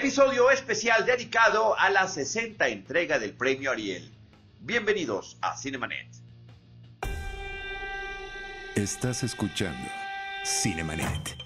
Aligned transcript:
Episodio 0.00 0.50
especial 0.50 1.04
dedicado 1.04 1.78
a 1.78 1.90
la 1.90 2.08
60 2.08 2.68
entrega 2.68 3.18
del 3.18 3.34
premio 3.34 3.70
Ariel. 3.70 4.10
Bienvenidos 4.60 5.36
a 5.42 5.58
Cinemanet. 5.58 6.06
Estás 8.74 9.22
escuchando 9.24 9.86
Cinemanet. 10.42 11.36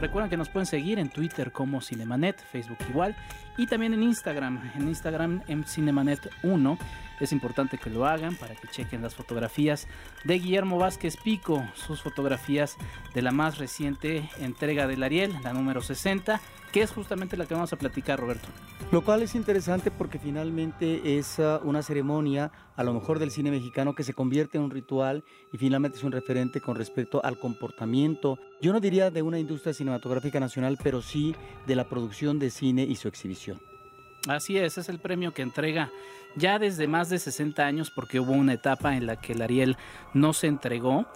Recuerden 0.00 0.28
que 0.28 0.36
nos 0.36 0.48
pueden 0.48 0.66
seguir 0.66 0.98
en 0.98 1.08
Twitter 1.08 1.52
como 1.52 1.80
Cinemanet, 1.80 2.44
Facebook 2.50 2.78
igual, 2.90 3.14
y 3.56 3.68
también 3.68 3.94
en 3.94 4.02
Instagram, 4.02 4.72
en 4.74 4.88
Instagram 4.88 5.44
en 5.46 5.64
Cinemanet1. 5.64 6.78
Es 7.20 7.32
importante 7.32 7.78
que 7.78 7.90
lo 7.90 8.06
hagan 8.06 8.36
para 8.36 8.54
que 8.54 8.68
chequen 8.68 9.02
las 9.02 9.14
fotografías 9.14 9.88
de 10.24 10.38
Guillermo 10.38 10.78
Vázquez 10.78 11.16
Pico, 11.16 11.64
sus 11.74 12.02
fotografías 12.02 12.76
de 13.14 13.22
la 13.22 13.32
más 13.32 13.58
reciente 13.58 14.28
entrega 14.38 14.86
del 14.86 15.02
Ariel, 15.02 15.34
la 15.42 15.52
número 15.52 15.80
60, 15.80 16.40
que 16.72 16.82
es 16.82 16.90
justamente 16.90 17.36
la 17.36 17.46
que 17.46 17.54
vamos 17.54 17.72
a 17.72 17.76
platicar, 17.76 18.20
Roberto. 18.20 18.48
Lo 18.92 19.02
cual 19.02 19.22
es 19.22 19.34
interesante 19.34 19.90
porque 19.90 20.18
finalmente 20.18 21.18
es 21.18 21.38
uh, 21.38 21.60
una 21.64 21.82
ceremonia, 21.82 22.52
a 22.76 22.84
lo 22.84 22.94
mejor 22.94 23.18
del 23.18 23.30
cine 23.30 23.50
mexicano, 23.50 23.94
que 23.94 24.04
se 24.04 24.14
convierte 24.14 24.58
en 24.58 24.64
un 24.64 24.70
ritual 24.70 25.24
y 25.52 25.58
finalmente 25.58 25.98
es 25.98 26.04
un 26.04 26.12
referente 26.12 26.60
con 26.60 26.76
respecto 26.76 27.24
al 27.24 27.38
comportamiento, 27.38 28.38
yo 28.60 28.72
no 28.72 28.80
diría 28.80 29.10
de 29.10 29.22
una 29.22 29.38
industria 29.38 29.74
cinematográfica 29.74 30.40
nacional, 30.40 30.78
pero 30.82 31.02
sí 31.02 31.34
de 31.66 31.76
la 31.76 31.88
producción 31.88 32.38
de 32.38 32.50
cine 32.50 32.82
y 32.82 32.96
su 32.96 33.08
exhibición. 33.08 33.60
Así 34.28 34.58
es, 34.58 34.78
es 34.78 34.88
el 34.88 34.98
premio 34.98 35.32
que 35.32 35.42
entrega 35.42 35.90
ya 36.36 36.58
desde 36.58 36.86
más 36.86 37.08
de 37.08 37.18
60 37.18 37.64
años, 37.64 37.90
porque 37.90 38.20
hubo 38.20 38.32
una 38.32 38.52
etapa 38.52 38.96
en 38.96 39.06
la 39.06 39.16
que 39.16 39.32
el 39.32 39.42
Ariel 39.42 39.76
no 40.14 40.32
se 40.32 40.46
entregó, 40.46 41.06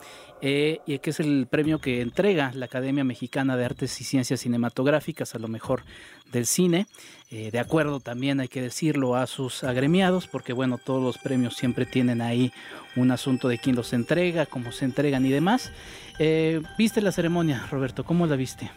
eh, 0.44 0.80
y 0.86 0.98
que 0.98 1.10
es 1.10 1.20
el 1.20 1.46
premio 1.48 1.78
que 1.78 2.00
entrega 2.00 2.50
la 2.54 2.64
Academia 2.64 3.04
Mexicana 3.04 3.56
de 3.56 3.64
Artes 3.64 4.00
y 4.00 4.04
Ciencias 4.04 4.40
Cinematográficas 4.40 5.36
a 5.36 5.38
lo 5.38 5.46
mejor 5.46 5.84
del 6.32 6.46
cine, 6.46 6.88
eh, 7.30 7.52
de 7.52 7.60
acuerdo 7.60 8.00
también 8.00 8.40
hay 8.40 8.48
que 8.48 8.60
decirlo 8.60 9.14
a 9.14 9.28
sus 9.28 9.62
agremiados, 9.62 10.26
porque 10.26 10.52
bueno, 10.52 10.78
todos 10.78 11.00
los 11.00 11.18
premios 11.18 11.54
siempre 11.54 11.86
tienen 11.86 12.20
ahí 12.20 12.52
un 12.96 13.12
asunto 13.12 13.46
de 13.46 13.58
quién 13.58 13.76
los 13.76 13.92
entrega, 13.92 14.46
cómo 14.46 14.72
se 14.72 14.84
entregan 14.84 15.24
y 15.24 15.30
demás. 15.30 15.70
Eh, 16.18 16.60
¿Viste 16.76 17.00
la 17.00 17.12
ceremonia, 17.12 17.64
Roberto? 17.70 18.04
¿Cómo 18.04 18.26
la 18.26 18.34
viste? 18.34 18.68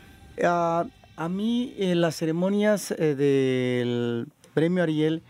Ah, 0.44 0.86
a 1.16 1.30
mí 1.30 1.73
las 1.77 2.16
ceremonias 2.16 2.94
del 2.97 4.27
premio 4.53 4.83
Ariel 4.83 5.21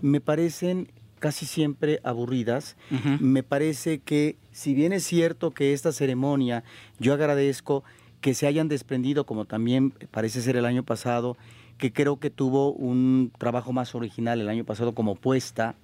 me 0.00 0.20
parecen 0.20 0.88
casi 1.18 1.46
siempre 1.46 2.00
aburridas. 2.02 2.76
Me 3.20 3.42
parece 3.42 3.98
que 3.98 4.36
si 4.50 4.74
bien 4.74 4.92
es 4.92 5.04
cierto 5.04 5.52
que 5.52 5.72
esta 5.72 5.92
ceremonia, 5.92 6.64
yo 6.98 7.14
agradezco 7.14 7.84
que 8.20 8.34
se 8.34 8.46
hayan 8.46 8.68
desprendido, 8.68 9.24
como 9.24 9.44
también 9.44 9.92
parece 10.10 10.42
ser 10.42 10.56
el 10.56 10.64
año 10.64 10.82
pasado, 10.82 11.36
que 11.78 11.92
creo 11.92 12.18
que 12.18 12.30
tuvo 12.30 12.72
un 12.72 13.32
trabajo 13.38 13.72
más 13.72 13.94
original 13.94 14.40
el 14.40 14.48
año 14.48 14.64
pasado 14.64 14.94
como 14.94 15.14
puesta 15.14 15.74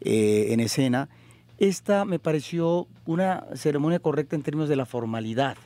eh, 0.00 0.46
en 0.50 0.60
escena, 0.60 1.08
esta 1.58 2.04
me 2.04 2.18
pareció 2.18 2.86
una 3.06 3.46
ceremonia 3.54 4.00
correcta 4.00 4.36
en 4.36 4.42
términos 4.42 4.68
de 4.68 4.76
la 4.76 4.86
formalidad. 4.86 5.56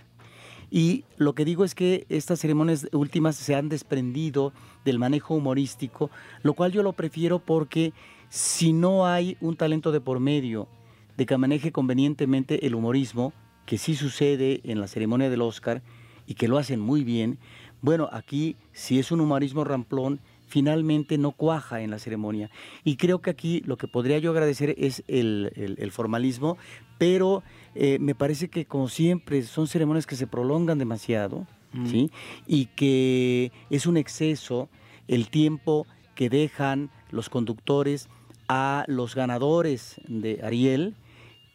Y 0.71 1.05
lo 1.17 1.35
que 1.35 1.45
digo 1.45 1.65
es 1.65 1.75
que 1.75 2.07
estas 2.09 2.41
ceremonias 2.41 2.89
últimas 2.93 3.37
se 3.37 3.55
han 3.55 3.69
desprendido 3.69 4.53
del 4.85 4.99
manejo 4.99 5.35
humorístico, 5.35 6.11
lo 6.43 6.55
cual 6.55 6.73
yo 6.73 6.83
lo 6.83 6.93
prefiero 6.93 7.39
porque 7.39 7.93
si 8.29 8.73
no 8.73 9.07
hay 9.07 9.37
un 9.41 9.57
talento 9.57 9.93
de 9.93 10.01
por 10.01 10.21
medio 10.21 10.69
de 11.17 11.27
que 11.27 11.37
maneje 11.37 11.73
convenientemente 11.73 12.67
el 12.67 12.75
humorismo, 12.75 13.33
que 13.65 13.79
sí 13.79 13.95
sucede 13.95 14.61
en 14.65 14.81
la 14.81 14.89
ceremonia 14.89 15.31
del 15.31 15.43
Oscar 15.43 15.83
y 16.27 16.35
que 16.35 16.49
lo 16.49 16.59
hacen 16.59 16.81
muy 16.81 17.05
bien, 17.05 17.39
bueno, 17.81 18.09
aquí 18.13 18.57
si 18.73 18.99
es 18.99 19.13
un 19.13 19.21
humorismo 19.21 19.65
ramplón, 19.65 20.21
finalmente 20.47 21.19
no 21.19 21.33
cuaja 21.33 21.81
en 21.81 21.91
la 21.91 21.99
ceremonia. 21.99 22.51
Y 22.85 22.97
creo 22.97 23.21
que 23.21 23.31
aquí 23.31 23.63
lo 23.67 23.77
que 23.77 23.89
podría 23.89 24.19
yo 24.19 24.31
agradecer 24.31 24.75
es 24.79 25.03
el, 25.09 25.91
formalismo, 25.93 26.57
pero 26.99 27.43
eh, 27.79 27.99
me 28.01 28.15
parece 28.15 28.49
que 28.49 28.65
como 28.65 28.89
siempre 28.89 29.43
son 29.43 29.67
ceremonias 29.67 30.07
que 30.07 30.17
se 30.17 30.27
prolongan 30.27 30.79
demasiado, 30.79 31.47
mm. 31.73 31.87
¿sí? 31.87 32.11
Y 32.47 32.67
que 32.67 33.53
es 33.71 33.87
un 33.87 33.97
exceso 33.97 34.69
el 35.09 35.29
tiempo 35.29 35.87
que 36.15 36.31
dejan 36.31 36.91
los 37.11 37.29
conductores 37.29 38.09
a 38.49 38.85
los 38.89 39.15
ganadores 39.15 40.01
de 40.09 40.41
Ariel 40.43 40.95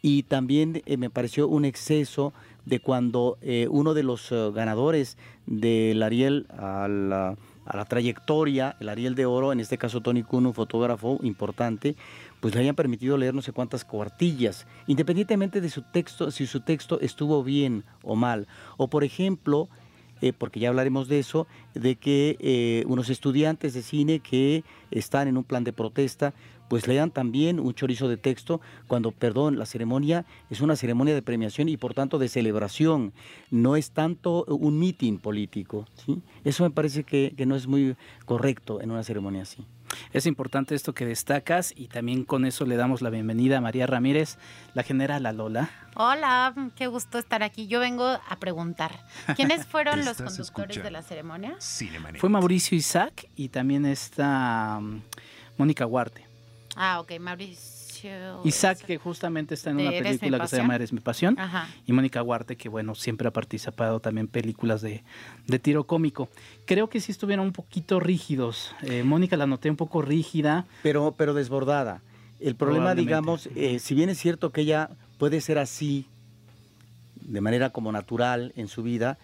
y 0.00 0.22
también 0.24 0.82
eh, 0.86 0.96
me 0.96 1.10
pareció 1.10 1.48
un 1.48 1.64
exceso 1.64 2.32
de 2.66 2.78
cuando 2.78 3.38
eh, 3.42 3.66
uno 3.70 3.92
de 3.92 4.04
los 4.04 4.32
ganadores 4.54 5.18
del 5.46 6.02
Ariel 6.02 6.46
a 6.50 6.86
la 6.88 7.36
a 7.64 7.76
la 7.76 7.84
trayectoria, 7.84 8.76
el 8.80 8.88
Ariel 8.88 9.14
de 9.14 9.26
Oro, 9.26 9.52
en 9.52 9.60
este 9.60 9.78
caso 9.78 10.00
Tony 10.00 10.22
Kuhn, 10.22 10.46
un 10.46 10.54
fotógrafo 10.54 11.18
importante, 11.22 11.96
pues 12.42 12.56
le 12.56 12.60
hayan 12.60 12.74
permitido 12.74 13.16
leer 13.16 13.34
no 13.34 13.40
sé 13.40 13.52
cuántas 13.52 13.84
cuartillas, 13.84 14.66
independientemente 14.88 15.60
de 15.60 15.70
su 15.70 15.82
texto, 15.82 16.32
si 16.32 16.48
su 16.48 16.58
texto 16.58 16.98
estuvo 17.00 17.44
bien 17.44 17.84
o 18.02 18.16
mal. 18.16 18.48
O 18.76 18.88
por 18.88 19.04
ejemplo, 19.04 19.68
eh, 20.20 20.32
porque 20.32 20.58
ya 20.58 20.68
hablaremos 20.68 21.06
de 21.06 21.20
eso, 21.20 21.46
de 21.72 21.94
que 21.94 22.36
eh, 22.40 22.82
unos 22.88 23.10
estudiantes 23.10 23.74
de 23.74 23.82
cine 23.82 24.18
que 24.18 24.64
están 24.90 25.28
en 25.28 25.36
un 25.36 25.44
plan 25.44 25.62
de 25.62 25.72
protesta, 25.72 26.34
pues 26.68 26.88
lean 26.88 27.12
también 27.12 27.60
un 27.60 27.74
chorizo 27.74 28.08
de 28.08 28.16
texto 28.16 28.60
cuando, 28.88 29.12
perdón, 29.12 29.56
la 29.56 29.66
ceremonia 29.66 30.24
es 30.50 30.60
una 30.62 30.74
ceremonia 30.74 31.14
de 31.14 31.22
premiación 31.22 31.68
y 31.68 31.76
por 31.76 31.94
tanto 31.94 32.18
de 32.18 32.28
celebración, 32.28 33.12
no 33.52 33.76
es 33.76 33.92
tanto 33.92 34.46
un 34.46 34.80
mitin 34.80 35.18
político. 35.18 35.86
Eso 36.42 36.64
me 36.64 36.70
parece 36.70 37.04
que, 37.04 37.34
no 37.46 37.54
es 37.54 37.68
muy 37.68 37.94
correcto 38.24 38.80
en 38.80 38.90
una 38.90 39.04
ceremonia 39.04 39.42
así. 39.42 39.64
Es 40.12 40.26
importante 40.26 40.74
esto 40.74 40.94
que 40.94 41.06
destacas 41.06 41.72
y 41.76 41.88
también 41.88 42.24
con 42.24 42.44
eso 42.44 42.64
le 42.64 42.76
damos 42.76 43.02
la 43.02 43.10
bienvenida 43.10 43.58
a 43.58 43.60
María 43.60 43.86
Ramírez, 43.86 44.38
la 44.74 44.82
general 44.82 45.22
Lola. 45.36 45.70
Hola, 45.94 46.54
qué 46.76 46.86
gusto 46.86 47.18
estar 47.18 47.42
aquí. 47.42 47.66
Yo 47.66 47.80
vengo 47.80 48.04
a 48.06 48.36
preguntar, 48.38 48.98
¿quiénes 49.36 49.66
fueron 49.66 50.04
los 50.04 50.16
conductores 50.16 50.82
de 50.82 50.90
la 50.90 51.02
ceremonia? 51.02 51.56
Fue 52.18 52.28
Mauricio 52.28 52.76
Isaac 52.76 53.28
y 53.36 53.48
también 53.48 53.84
está 53.86 54.78
um, 54.78 55.00
Mónica 55.58 55.86
Huarte. 55.86 56.26
Ah, 56.76 57.00
ok, 57.00 57.18
Mauricio. 57.20 57.81
Isaac, 58.44 58.78
que 58.84 58.98
justamente 58.98 59.54
está 59.54 59.70
en 59.70 59.80
una 59.80 59.90
película 59.90 60.40
que 60.40 60.48
se 60.48 60.56
llama 60.56 60.74
Eres 60.74 60.92
mi 60.92 61.00
pasión. 61.00 61.36
Y 61.86 61.92
Mónica 61.92 62.22
Huarte, 62.22 62.56
que 62.56 62.68
bueno, 62.68 62.94
siempre 62.94 63.28
ha 63.28 63.30
participado 63.30 64.00
también 64.00 64.26
en 64.26 64.32
películas 64.32 64.82
de, 64.82 65.02
tiro 65.60 65.84
cómico. 65.84 66.28
Creo 66.66 66.88
que 66.88 67.00
sí 67.00 67.12
estuvieron 67.12 67.46
un 67.46 67.52
poquito 67.52 68.00
rígidos. 68.00 68.74
Eh, 68.82 69.02
Mónica 69.02 69.36
la 69.36 69.46
noté 69.46 69.70
un 69.70 69.76
poco 69.76 70.02
rígida. 70.02 70.66
Pero, 70.82 71.14
pero 71.16 71.34
desbordada. 71.34 72.02
El 72.40 72.56
problema, 72.56 72.94
digamos, 72.94 73.48
eh, 73.54 73.78
si 73.78 73.94
bien 73.94 74.08
es 74.08 74.18
cierto 74.18 74.50
que 74.50 74.62
ella 74.62 74.90
puede 75.18 75.40
ser 75.40 75.58
así, 75.58 76.06
de 77.20 77.40
manera 77.40 77.70
como 77.70 77.92
natural 77.92 78.52
en 78.56 78.66
su 78.66 78.82
vida, 78.82 79.18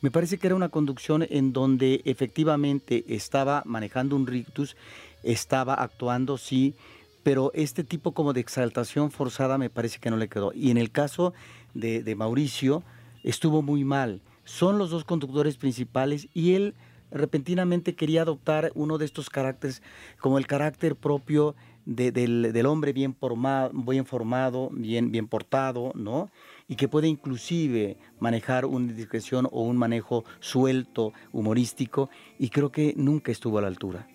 me 0.00 0.10
parece 0.10 0.38
que 0.38 0.48
era 0.48 0.56
una 0.56 0.68
conducción 0.68 1.26
en 1.30 1.52
donde 1.52 2.02
efectivamente 2.04 3.04
estaba 3.08 3.62
manejando 3.64 4.16
un 4.16 4.26
rictus, 4.26 4.76
estaba 5.22 5.74
actuando, 5.74 6.36
sí, 6.36 6.74
pero 7.24 7.50
este 7.54 7.82
tipo 7.82 8.12
como 8.12 8.32
de 8.34 8.40
exaltación 8.40 9.10
forzada 9.10 9.58
me 9.58 9.70
parece 9.70 9.98
que 9.98 10.10
no 10.10 10.16
le 10.16 10.28
quedó. 10.28 10.52
Y 10.54 10.70
en 10.70 10.76
el 10.76 10.92
caso 10.92 11.32
de, 11.72 12.14
Mauricio, 12.14 12.84
estuvo 13.24 13.62
muy 13.62 13.82
mal. 13.82 14.20
Son 14.44 14.78
los 14.78 14.90
dos 14.90 15.04
conductores 15.04 15.56
principales 15.56 16.28
y 16.34 16.54
él 16.54 16.74
repentinamente 17.10 17.94
quería 17.94 18.22
adoptar 18.22 18.72
uno 18.74 18.98
de 18.98 19.06
estos 19.06 19.30
caracteres 19.30 19.82
como 20.20 20.36
el 20.36 20.46
carácter 20.46 20.96
propio 20.96 21.54
del, 21.86 22.66
hombre 22.66 22.92
bien 22.92 23.14
formado, 23.14 23.70
bien 23.72 24.04
formado, 24.04 24.68
bien, 24.72 25.10
bien 25.10 25.26
portado, 25.26 25.92
¿no? 25.94 26.30
Y 26.68 26.76
que 26.76 26.88
puede 26.88 27.08
inclusive 27.08 27.96
manejar 28.20 28.66
una 28.66 28.92
discreción 28.92 29.48
o 29.50 29.62
un 29.62 29.78
manejo 29.78 30.24
suelto, 30.40 31.12
humorístico, 31.32 32.10
y 32.38 32.50
creo 32.50 32.70
que 32.70 32.92
nunca 32.96 33.32
estuvo 33.32 33.58
a 33.58 33.62
la 33.62 33.68
altura. 33.68 34.08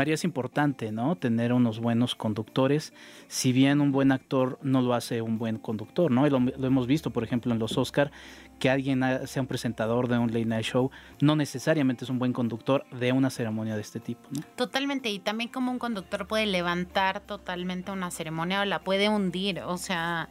María, 0.00 0.14
es 0.14 0.24
importante, 0.24 0.92
¿no? 0.92 1.14
Tener 1.16 1.52
unos 1.52 1.78
buenos 1.78 2.14
conductores. 2.14 2.94
Si 3.28 3.52
bien 3.52 3.82
un 3.82 3.92
buen 3.92 4.12
actor 4.12 4.58
no 4.62 4.80
lo 4.80 4.94
hace 4.94 5.20
un 5.20 5.36
buen 5.36 5.58
conductor, 5.58 6.10
¿no? 6.10 6.26
Lo, 6.26 6.40
lo 6.40 6.66
hemos 6.66 6.86
visto, 6.86 7.10
por 7.10 7.22
ejemplo, 7.22 7.52
en 7.52 7.58
los 7.58 7.76
Oscar, 7.76 8.10
que 8.60 8.70
alguien 8.70 9.02
sea 9.26 9.42
un 9.42 9.48
presentador 9.48 10.06
de 10.06 10.18
un 10.18 10.28
late 10.28 10.44
night 10.44 10.64
show 10.64 10.90
no 11.20 11.34
necesariamente 11.34 12.04
es 12.04 12.10
un 12.10 12.18
buen 12.18 12.32
conductor 12.32 12.84
de 12.90 13.10
una 13.10 13.30
ceremonia 13.30 13.74
de 13.74 13.80
este 13.80 13.98
tipo. 13.98 14.20
¿no? 14.30 14.42
Totalmente, 14.54 15.10
y 15.10 15.18
también 15.18 15.50
como 15.50 15.72
un 15.72 15.78
conductor 15.78 16.28
puede 16.28 16.46
levantar 16.46 17.20
totalmente 17.20 17.90
una 17.90 18.10
ceremonia 18.10 18.60
o 18.60 18.64
la 18.66 18.84
puede 18.84 19.08
hundir. 19.08 19.60
O 19.60 19.78
sea, 19.78 20.28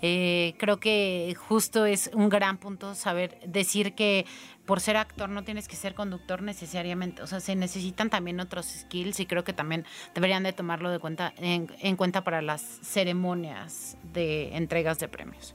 eh, 0.00 0.54
creo 0.58 0.78
que 0.80 1.36
justo 1.36 1.84
es 1.84 2.10
un 2.14 2.28
gran 2.28 2.56
punto 2.56 2.94
saber 2.94 3.38
decir 3.46 3.94
que 3.94 4.26
por 4.64 4.80
ser 4.80 4.96
actor 4.96 5.28
no 5.28 5.42
tienes 5.42 5.66
que 5.66 5.74
ser 5.74 5.94
conductor 5.94 6.40
necesariamente. 6.40 7.20
O 7.22 7.26
sea, 7.26 7.40
se 7.40 7.56
necesitan 7.56 8.10
también 8.10 8.38
otros 8.38 8.66
skills 8.66 9.11
y 9.20 9.26
creo 9.26 9.44
que 9.44 9.52
también 9.52 9.84
deberían 10.14 10.42
de 10.42 10.52
tomarlo 10.52 10.90
de 10.90 10.98
cuenta 10.98 11.32
en, 11.38 11.96
cuenta 11.96 12.24
para 12.24 12.42
las 12.42 12.62
ceremonias 12.62 13.96
de 14.12 14.56
entregas 14.56 14.98
de 14.98 15.08
premios. 15.08 15.54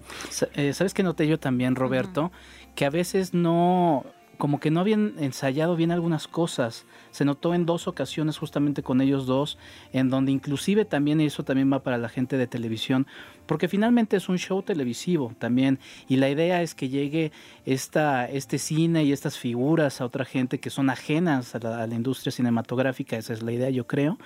Eh, 0.53 0.73
¿Sabes 0.73 0.93
qué 0.93 1.03
noté 1.03 1.27
yo 1.27 1.39
también, 1.39 1.75
Roberto? 1.75 2.31
que 2.77 2.85
a 2.85 2.89
veces 2.91 3.33
no, 3.33 4.05
como 4.37 4.59
que 4.59 4.71
no 4.71 4.79
habían 4.79 5.13
ensayado 5.19 5.75
bien 5.75 5.91
algunas 5.91 6.27
cosas. 6.27 6.85
Se 7.11 7.25
notó 7.25 7.53
en 7.53 7.65
dos 7.65 7.87
ocasiones 7.87 8.37
justamente 8.37 8.83
con 8.83 9.01
ellos 9.01 9.25
dos, 9.25 9.57
en 9.93 10.09
donde 10.09 10.31
inclusive 10.31 10.85
también 10.85 11.19
eso 11.21 11.43
también 11.43 11.71
va 11.71 11.83
para 11.83 11.97
la 11.97 12.09
gente 12.09 12.37
de 12.37 12.47
televisión, 12.47 13.07
porque 13.45 13.67
finalmente 13.67 14.17
es 14.17 14.29
un 14.29 14.37
show 14.37 14.61
televisivo 14.61 15.33
también 15.39 15.79
y 16.07 16.17
la 16.17 16.29
idea 16.29 16.61
es 16.61 16.75
que 16.75 16.89
llegue 16.89 17.31
esta, 17.65 18.29
este 18.29 18.59
cine 18.59 19.03
y 19.03 19.11
estas 19.11 19.37
figuras 19.37 20.01
a 20.01 20.05
otra 20.05 20.25
gente 20.25 20.59
que 20.59 20.69
son 20.69 20.89
ajenas 20.89 21.55
a 21.55 21.87
la, 21.87 21.95
industria 21.95 22.31
cinematográfica, 22.31 23.17
esa 23.17 23.33
es 23.33 23.41
la 23.41 23.51
idea 23.51 23.69
yo 23.69 23.87
creo. 23.87 24.17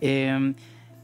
Em, 0.00 0.54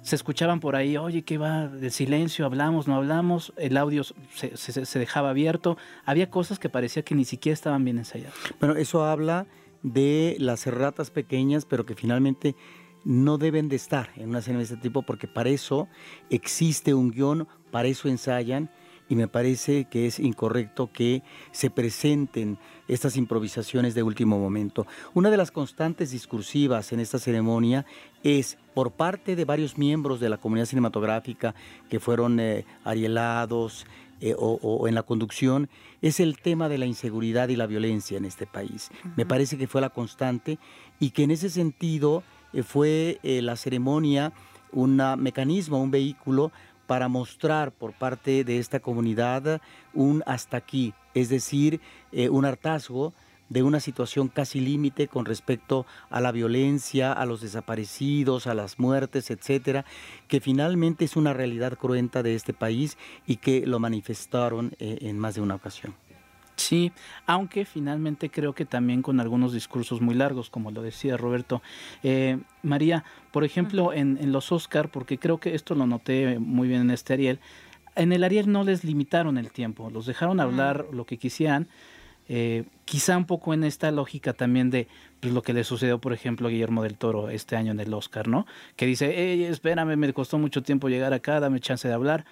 se 0.02 0.16
escuchaban 0.16 0.60
por 0.60 0.76
ahí, 0.76 0.96
oye, 0.96 1.22
¿qué 1.22 1.38
va? 1.38 1.68
De 1.68 1.90
silencio, 1.90 2.44
hablamos, 2.44 2.88
no 2.88 2.96
hablamos, 2.96 3.52
el 3.56 3.76
audio 3.76 4.02
se, 4.34 4.56
se, 4.56 4.98
dejaba 4.98 5.30
abierto, 5.30 5.78
había 6.04 6.28
cosas 6.28 6.58
que 6.58 6.68
parecía 6.68 7.02
que 7.02 7.14
ni 7.14 7.24
siquiera 7.24 7.54
estaban 7.54 7.84
bien 7.84 7.98
ensayadas. 7.98 8.34
Bueno, 8.58 8.74
eso 8.74 9.04
habla 9.04 9.46
de 9.82 10.36
las 10.38 10.66
erratas 10.66 11.10
pequeñas, 11.10 11.64
pero 11.64 11.86
que 11.86 11.94
finalmente 11.94 12.56
no 13.04 13.38
deben 13.38 13.68
de 13.68 13.76
estar 13.76 14.10
en 14.16 14.30
una 14.30 14.40
escena 14.40 14.58
de 14.58 14.64
este 14.64 14.76
tipo, 14.76 15.02
porque 15.02 15.28
para 15.28 15.50
eso 15.50 15.88
existe 16.30 16.94
un 16.94 17.10
guion, 17.10 17.48
para 17.70 17.88
eso 17.88 18.08
ensayan, 18.08 18.70
y 19.08 19.16
me 19.16 19.28
parece 19.28 19.84
que 19.84 20.06
es 20.06 20.18
incorrecto 20.18 20.90
que 20.92 21.22
se 21.50 21.70
presenten 21.70 22.58
estas 22.88 23.16
improvisaciones 23.16 23.94
de 23.94 24.02
último 24.02 24.38
momento. 24.38 24.86
Una 25.14 25.30
de 25.30 25.36
las 25.36 25.50
constantes 25.50 26.10
discursivas 26.10 26.92
en 26.92 27.00
esta 27.00 27.18
ceremonia 27.18 27.84
es 28.22 28.58
por 28.74 28.92
parte 28.92 29.36
de 29.36 29.44
varios 29.44 29.78
miembros 29.78 30.20
de 30.20 30.28
la 30.28 30.38
comunidad 30.38 30.66
cinematográfica 30.66 31.54
que 31.88 32.00
fueron 32.00 32.40
eh, 32.40 32.64
arielados 32.84 33.86
eh, 34.20 34.34
o, 34.38 34.86
en 34.86 34.94
la 34.94 35.02
conducción, 35.02 35.68
es 36.00 36.20
el 36.20 36.38
tema 36.38 36.68
de 36.68 36.78
la 36.78 36.86
inseguridad 36.86 37.48
y 37.48 37.56
la 37.56 37.66
violencia 37.66 38.16
en 38.16 38.24
este 38.24 38.46
país. 38.46 38.90
Me 39.16 39.26
parece 39.26 39.58
que 39.58 39.66
fue 39.66 39.80
la 39.80 39.90
constante 39.90 40.58
y 41.00 41.10
que 41.10 41.24
en 41.24 41.32
ese 41.32 41.50
sentido 41.50 42.22
eh, 42.52 42.62
fue 42.62 43.18
la 43.22 43.56
ceremonia 43.56 44.32
un 44.72 45.02
mecanismo, 45.18 45.82
un 45.82 45.90
vehículo 45.90 46.50
para 46.86 47.08
mostrar 47.08 47.72
por 47.72 47.92
parte 47.92 48.44
de 48.44 48.58
esta 48.58 48.80
comunidad 48.80 49.60
un 49.94 50.22
hasta 50.26 50.56
aquí, 50.56 50.94
es 51.14 51.28
decir, 51.28 51.80
eh, 52.12 52.28
un 52.28 52.44
hartazgo 52.44 53.12
de 53.52 53.62
una 53.62 53.80
situación 53.80 54.28
casi 54.28 54.60
límite 54.60 55.08
con 55.08 55.26
respecto 55.26 55.84
a 56.08 56.22
la 56.22 56.32
violencia, 56.32 57.12
a 57.12 57.26
los 57.26 57.42
desaparecidos, 57.42 58.46
a 58.46 58.54
las 58.54 58.78
muertes, 58.78 59.30
etcétera, 59.30 59.84
que 60.26 60.40
finalmente 60.40 61.04
es 61.04 61.16
una 61.16 61.34
realidad 61.34 61.76
cruenta 61.76 62.22
de 62.22 62.34
este 62.34 62.54
país 62.54 62.96
y 63.26 63.36
que 63.36 63.66
lo 63.66 63.78
manifestaron 63.78 64.72
eh, 64.78 64.98
en 65.02 65.18
más 65.18 65.34
de 65.34 65.42
una 65.42 65.56
ocasión. 65.56 65.94
Sí, 66.72 66.90
aunque 67.26 67.66
finalmente 67.66 68.30
creo 68.30 68.54
que 68.54 68.64
también 68.64 69.02
con 69.02 69.20
algunos 69.20 69.52
discursos 69.52 70.00
muy 70.00 70.14
largos, 70.14 70.48
como 70.48 70.70
lo 70.70 70.80
decía 70.80 71.18
Roberto. 71.18 71.60
Eh, 72.02 72.38
María, 72.62 73.04
por 73.30 73.44
ejemplo, 73.44 73.92
en, 73.92 74.32
los 74.32 74.52
Oscar, 74.52 74.88
porque 74.88 75.18
creo 75.18 75.36
que 75.36 75.54
esto 75.54 75.74
lo 75.74 75.86
noté 75.86 76.38
muy 76.38 76.68
bien 76.68 76.80
en 76.80 76.90
este 76.90 77.12
Ariel, 77.12 77.40
en 77.94 78.10
el 78.14 78.24
Ariel 78.24 78.50
no 78.50 78.64
les 78.64 78.84
limitaron 78.84 79.36
el 79.36 79.52
tiempo, 79.52 79.90
los 79.90 80.06
dejaron 80.06 80.40
hablar 80.40 80.86
lo 80.94 81.04
que 81.04 81.18
quisieran. 81.18 81.68
Eh, 82.26 82.64
quizá 82.86 83.18
un 83.18 83.26
poco 83.26 83.52
en 83.52 83.64
esta 83.64 83.90
lógica 83.90 84.32
también 84.32 84.70
de 84.70 84.88
pues, 85.20 85.34
lo 85.34 85.42
que 85.42 85.52
le 85.52 85.64
sucedió, 85.64 86.00
por 86.00 86.14
ejemplo, 86.14 86.48
a 86.48 86.50
Guillermo 86.50 86.84
del 86.84 86.96
Toro 86.96 87.28
este 87.28 87.54
año 87.54 87.72
en 87.72 87.80
el 87.80 87.92
Oscar, 87.92 88.28
¿no? 88.28 88.46
Que 88.76 88.86
dice, 88.86 89.46
espérame, 89.46 89.98
me 89.98 90.10
costó 90.14 90.38
mucho 90.38 90.62
tiempo 90.62 90.88
llegar 90.88 91.12
acá, 91.12 91.38
dame 91.38 91.60
chance 91.60 91.86
de 91.86 91.92
hablar 91.92 92.24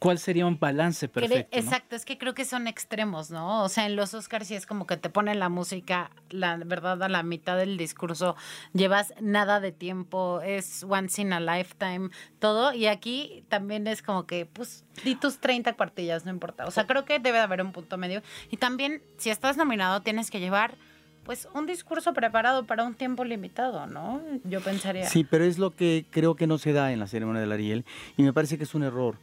cuál 0.00 0.18
sería 0.18 0.46
un 0.46 0.58
balance 0.58 1.08
perfecto. 1.08 1.56
Exacto, 1.56 1.94
es 1.94 2.04
que 2.04 2.18
creo 2.18 2.34
que 2.34 2.46
son 2.46 2.66
extremos, 2.66 3.30
¿no? 3.30 3.62
O 3.62 3.68
sea, 3.68 3.84
en 3.84 3.96
los 3.96 4.14
Oscars 4.14 4.48
sí 4.48 4.54
es 4.54 4.66
como 4.66 4.86
que 4.86 4.96
te 4.96 5.10
ponen 5.10 5.38
la 5.38 5.50
música, 5.50 6.10
la 6.30 6.56
verdad, 6.56 7.00
a 7.02 7.08
la 7.08 7.22
mitad 7.22 7.58
del 7.58 7.76
discurso, 7.76 8.34
llevas 8.72 9.12
nada 9.20 9.60
de 9.60 9.72
tiempo, 9.72 10.40
es 10.40 10.84
once 10.84 11.20
in 11.20 11.34
a 11.34 11.38
lifetime, 11.38 12.08
todo, 12.38 12.72
y 12.72 12.86
aquí 12.86 13.44
también 13.48 13.86
es 13.86 14.02
como 14.02 14.26
que, 14.26 14.46
pues, 14.46 14.84
di 15.04 15.16
tus 15.16 15.38
30 15.38 15.74
cuartillas, 15.74 16.24
no 16.24 16.30
importa. 16.30 16.64
O 16.66 16.70
sea, 16.70 16.86
creo 16.86 17.04
que 17.04 17.18
debe 17.18 17.36
de 17.36 17.44
haber 17.44 17.60
un 17.60 17.72
punto 17.72 17.98
medio. 17.98 18.22
Y 18.50 18.56
también, 18.56 19.02
si 19.18 19.28
estás 19.28 19.58
nominado, 19.58 20.00
tienes 20.00 20.30
que 20.30 20.40
llevar 20.40 20.76
pues 21.24 21.46
un 21.54 21.66
discurso 21.66 22.14
preparado 22.14 22.64
para 22.64 22.82
un 22.82 22.94
tiempo 22.94 23.24
limitado, 23.24 23.86
¿no? 23.86 24.22
Yo 24.44 24.62
pensaría. 24.62 25.06
Sí, 25.06 25.22
pero 25.22 25.44
es 25.44 25.58
lo 25.58 25.76
que 25.76 26.06
creo 26.10 26.34
que 26.34 26.46
no 26.46 26.56
se 26.56 26.72
da 26.72 26.90
en 26.92 26.98
la 26.98 27.06
ceremonia 27.06 27.42
del 27.42 27.52
Ariel 27.52 27.84
y 28.16 28.22
me 28.22 28.32
parece 28.32 28.56
que 28.56 28.64
es 28.64 28.74
un 28.74 28.82
error 28.82 29.18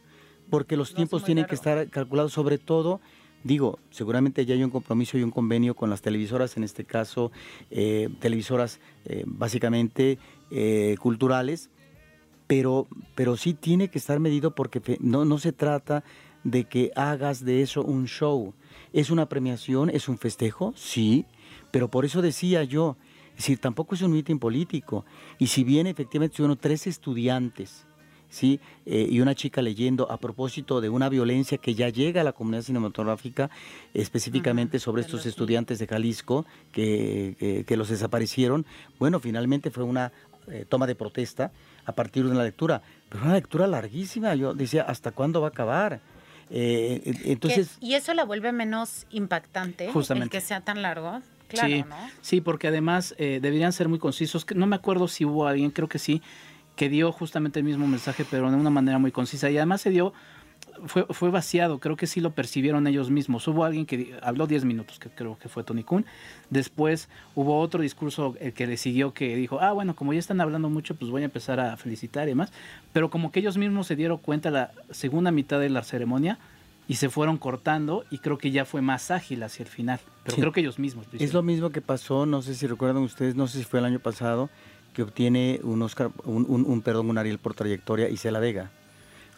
porque 0.50 0.76
los 0.76 0.94
tiempos 0.94 1.24
tienen 1.24 1.46
que 1.46 1.54
estar 1.54 1.88
calculados 1.88 2.32
sobre 2.32 2.58
todo 2.58 3.00
digo, 3.44 3.78
seguramente 3.90 4.44
ya 4.44 4.54
hay 4.54 4.64
un 4.64 4.70
compromiso 4.70 5.18
y 5.18 5.22
un 5.22 5.30
convenio 5.30 5.74
con 5.74 5.90
las 5.90 6.02
televisoras, 6.02 6.56
en 6.56 6.64
este 6.64 6.84
caso 6.84 7.30
eh, 7.70 8.08
televisoras 8.20 8.80
eh, 9.04 9.24
básicamente 9.26 10.18
eh, 10.50 10.96
culturales, 11.00 11.70
pero, 12.46 12.88
pero 13.14 13.36
sí 13.36 13.54
tiene 13.54 13.88
que 13.88 13.98
estar 13.98 14.20
medido 14.20 14.54
porque 14.54 14.80
no, 15.00 15.24
no 15.24 15.38
se 15.38 15.52
trata 15.52 16.04
de 16.44 16.64
que 16.64 16.92
hagas 16.96 17.44
de 17.44 17.62
eso 17.62 17.82
un 17.82 18.06
show. 18.06 18.54
¿Es 18.92 19.10
una 19.10 19.28
premiación? 19.28 19.90
¿Es 19.90 20.08
un 20.08 20.18
festejo? 20.18 20.72
Sí, 20.76 21.26
pero 21.70 21.88
por 21.88 22.04
eso 22.04 22.22
decía 22.22 22.64
yo, 22.64 22.96
es 23.30 23.38
decir, 23.44 23.58
tampoco 23.58 23.94
es 23.94 24.02
un 24.02 24.12
meeting 24.12 24.38
político. 24.38 25.04
Y 25.38 25.48
si 25.48 25.62
bien 25.62 25.86
efectivamente 25.86 26.36
tuvieron 26.36 26.56
tres 26.56 26.86
estudiantes, 26.86 27.86
¿sí? 28.28 28.60
Eh, 28.86 29.06
y 29.10 29.20
una 29.20 29.34
chica 29.34 29.62
leyendo 29.62 30.10
a 30.10 30.18
propósito 30.18 30.80
de 30.80 30.88
una 30.88 31.08
violencia 31.08 31.58
que 31.58 31.74
ya 31.74 31.88
llega 31.88 32.20
a 32.20 32.24
la 32.24 32.32
comunidad 32.32 32.62
cinematográfica, 32.62 33.50
específicamente 33.94 34.78
sobre 34.78 35.02
estos 35.02 35.26
estudiantes 35.26 35.78
de 35.78 35.86
Jalisco 35.86 36.46
que, 36.72 37.64
que, 37.66 37.76
los 37.76 37.88
desaparecieron. 37.88 38.66
Bueno, 38.98 39.20
finalmente 39.20 39.70
fue 39.70 39.84
una 39.84 40.12
eh, 40.50 40.64
toma 40.68 40.86
de 40.86 40.94
protesta 40.94 41.52
a 41.84 41.92
partir 41.92 42.24
de 42.24 42.30
una 42.30 42.42
lectura, 42.42 42.82
pero 43.08 43.24
una 43.24 43.34
lectura 43.34 43.66
larguísima. 43.66 44.34
Yo 44.34 44.54
decía, 44.54 44.82
¿hasta 44.82 45.10
cuándo 45.10 45.40
va 45.40 45.48
a 45.48 45.50
acabar? 45.50 46.00
Eh, 46.50 47.02
entonces, 47.24 47.76
y 47.80 47.94
eso 47.94 48.14
la 48.14 48.24
vuelve 48.24 48.52
menos 48.52 49.06
impactante, 49.10 49.90
justamente. 49.92 50.36
el 50.36 50.42
que 50.42 50.46
sea 50.46 50.60
tan 50.62 50.82
largo. 50.82 51.20
Claro, 51.48 51.68
sí, 51.68 51.84
¿no? 51.88 51.96
sí, 52.20 52.40
porque 52.42 52.68
además 52.68 53.14
deberían 53.18 53.72
ser 53.72 53.88
muy 53.88 53.98
concisos. 53.98 54.44
No 54.54 54.66
me 54.66 54.76
acuerdo 54.76 55.08
si 55.08 55.24
hubo 55.24 55.46
alguien, 55.46 55.70
creo 55.70 55.88
que 55.88 55.98
sí, 55.98 56.20
que 56.78 56.88
dio 56.88 57.10
justamente 57.10 57.58
el 57.58 57.64
mismo 57.64 57.88
mensaje, 57.88 58.24
pero 58.30 58.48
de 58.48 58.56
una 58.56 58.70
manera 58.70 58.98
muy 58.98 59.10
concisa. 59.10 59.50
Y 59.50 59.56
además 59.56 59.80
se 59.80 59.90
dio, 59.90 60.12
fue, 60.86 61.04
fue 61.10 61.28
vaciado, 61.28 61.80
creo 61.80 61.96
que 61.96 62.06
sí 62.06 62.20
lo 62.20 62.30
percibieron 62.30 62.86
ellos 62.86 63.10
mismos. 63.10 63.48
Hubo 63.48 63.64
alguien 63.64 63.84
que 63.84 64.16
habló 64.22 64.46
10 64.46 64.64
minutos, 64.64 65.00
que 65.00 65.10
creo 65.10 65.36
que 65.36 65.48
fue 65.48 65.64
Tony 65.64 65.82
Kuhn. 65.82 66.06
Después 66.50 67.08
hubo 67.34 67.58
otro 67.58 67.82
discurso 67.82 68.36
el 68.38 68.52
que 68.52 68.68
le 68.68 68.76
siguió 68.76 69.12
que 69.12 69.34
dijo, 69.34 69.60
ah, 69.60 69.72
bueno, 69.72 69.96
como 69.96 70.12
ya 70.12 70.20
están 70.20 70.40
hablando 70.40 70.70
mucho, 70.70 70.94
pues 70.94 71.10
voy 71.10 71.22
a 71.22 71.24
empezar 71.24 71.58
a 71.58 71.76
felicitar 71.76 72.28
y 72.28 72.30
demás. 72.30 72.52
Pero 72.92 73.10
como 73.10 73.32
que 73.32 73.40
ellos 73.40 73.58
mismos 73.58 73.88
se 73.88 73.96
dieron 73.96 74.18
cuenta 74.18 74.52
la 74.52 74.70
segunda 74.92 75.32
mitad 75.32 75.58
de 75.58 75.70
la 75.70 75.82
ceremonia 75.82 76.38
y 76.86 76.94
se 76.94 77.10
fueron 77.10 77.38
cortando 77.38 78.04
y 78.08 78.18
creo 78.18 78.38
que 78.38 78.52
ya 78.52 78.64
fue 78.64 78.82
más 78.82 79.10
ágil 79.10 79.42
hacia 79.42 79.64
el 79.64 79.68
final. 79.68 79.98
Pero 80.22 80.36
creo 80.36 80.52
que 80.52 80.60
ellos 80.60 80.78
mismos. 80.78 81.06
Es 81.12 81.34
lo 81.34 81.42
mismo 81.42 81.70
que 81.70 81.80
pasó, 81.80 82.24
no 82.24 82.40
sé 82.40 82.54
si 82.54 82.68
recuerdan 82.68 83.02
ustedes, 83.02 83.34
no 83.34 83.48
sé 83.48 83.58
si 83.58 83.64
fue 83.64 83.80
el 83.80 83.84
año 83.84 83.98
pasado, 83.98 84.48
que 84.98 85.04
obtiene 85.04 85.60
un 85.62 85.80
Oscar, 85.82 86.10
un, 86.24 86.82
perdón, 86.82 87.08
un 87.08 87.18
Ariel 87.18 87.38
por 87.38 87.54
trayectoria, 87.54 88.08
y 88.08 88.16
se 88.16 88.32
la 88.32 88.40
Vega. 88.40 88.72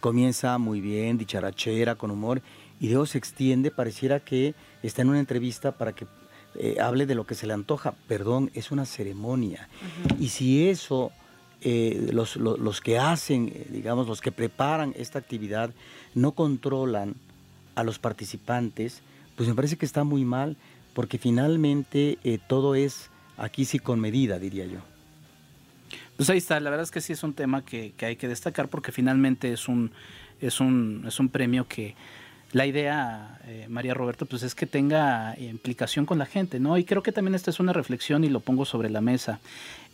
Comienza 0.00 0.56
muy 0.56 0.80
bien, 0.80 1.18
dicharachera, 1.18 1.96
con 1.96 2.10
humor, 2.10 2.40
y 2.80 2.88
luego 2.88 3.04
se 3.04 3.18
extiende, 3.18 3.70
pareciera 3.70 4.20
que 4.20 4.54
está 4.82 5.02
en 5.02 5.10
una 5.10 5.20
entrevista 5.20 5.72
para 5.72 5.92
que 5.92 6.06
eh, 6.54 6.78
hable 6.80 7.04
de 7.04 7.14
lo 7.14 7.26
que 7.26 7.34
se 7.34 7.46
le 7.46 7.52
antoja. 7.52 7.92
Perdón, 8.08 8.50
es 8.54 8.70
una 8.70 8.86
ceremonia. 8.86 9.68
Y 10.18 10.28
si 10.28 10.66
eso, 10.66 11.12
eh, 11.60 12.08
los, 12.10 12.36
los, 12.36 12.80
que 12.80 12.98
hacen, 12.98 13.52
eh, 13.54 13.66
digamos, 13.68 14.08
los 14.08 14.22
que 14.22 14.32
preparan 14.32 14.94
esta 14.96 15.18
actividad, 15.18 15.74
no 16.14 16.32
controlan 16.32 17.16
a 17.74 17.84
los 17.84 17.98
participantes, 17.98 19.02
pues 19.36 19.46
me 19.46 19.54
parece 19.54 19.76
que 19.76 19.84
está 19.84 20.04
muy 20.04 20.24
mal, 20.24 20.56
porque 20.94 21.18
finalmente 21.18 22.16
todo 22.46 22.74
es 22.74 23.10
aquí 23.36 23.66
sí 23.66 23.78
con 23.78 24.00
medida, 24.00 24.38
diría 24.38 24.64
yo. 24.64 24.89
Pues 26.20 26.28
ahí 26.28 26.36
está, 26.36 26.60
la 26.60 26.68
verdad 26.68 26.84
es 26.84 26.90
que 26.90 27.00
sí 27.00 27.14
es 27.14 27.22
un 27.22 27.32
tema 27.32 27.64
que, 27.64 27.94
hay 28.02 28.16
que 28.16 28.28
destacar 28.28 28.68
porque 28.68 28.92
finalmente 28.92 29.54
es 29.54 29.68
un, 29.68 29.90
es 30.38 30.60
un, 30.60 31.02
es 31.08 31.18
un 31.18 31.30
premio 31.30 31.66
que 31.66 31.94
la 32.52 32.66
idea, 32.66 33.40
eh, 33.46 33.64
María 33.70 33.94
Roberto, 33.94 34.26
pues 34.26 34.42
es 34.42 34.54
que 34.54 34.66
tenga 34.66 35.34
implicación 35.38 36.04
con 36.04 36.18
la 36.18 36.26
gente, 36.26 36.60
¿no? 36.60 36.76
Y 36.76 36.84
creo 36.84 37.02
que 37.02 37.10
también 37.10 37.34
esta 37.34 37.50
es 37.50 37.58
una 37.58 37.72
reflexión 37.72 38.22
y 38.22 38.28
lo 38.28 38.40
pongo 38.40 38.66
sobre 38.66 38.90
la 38.90 39.00
mesa. 39.00 39.40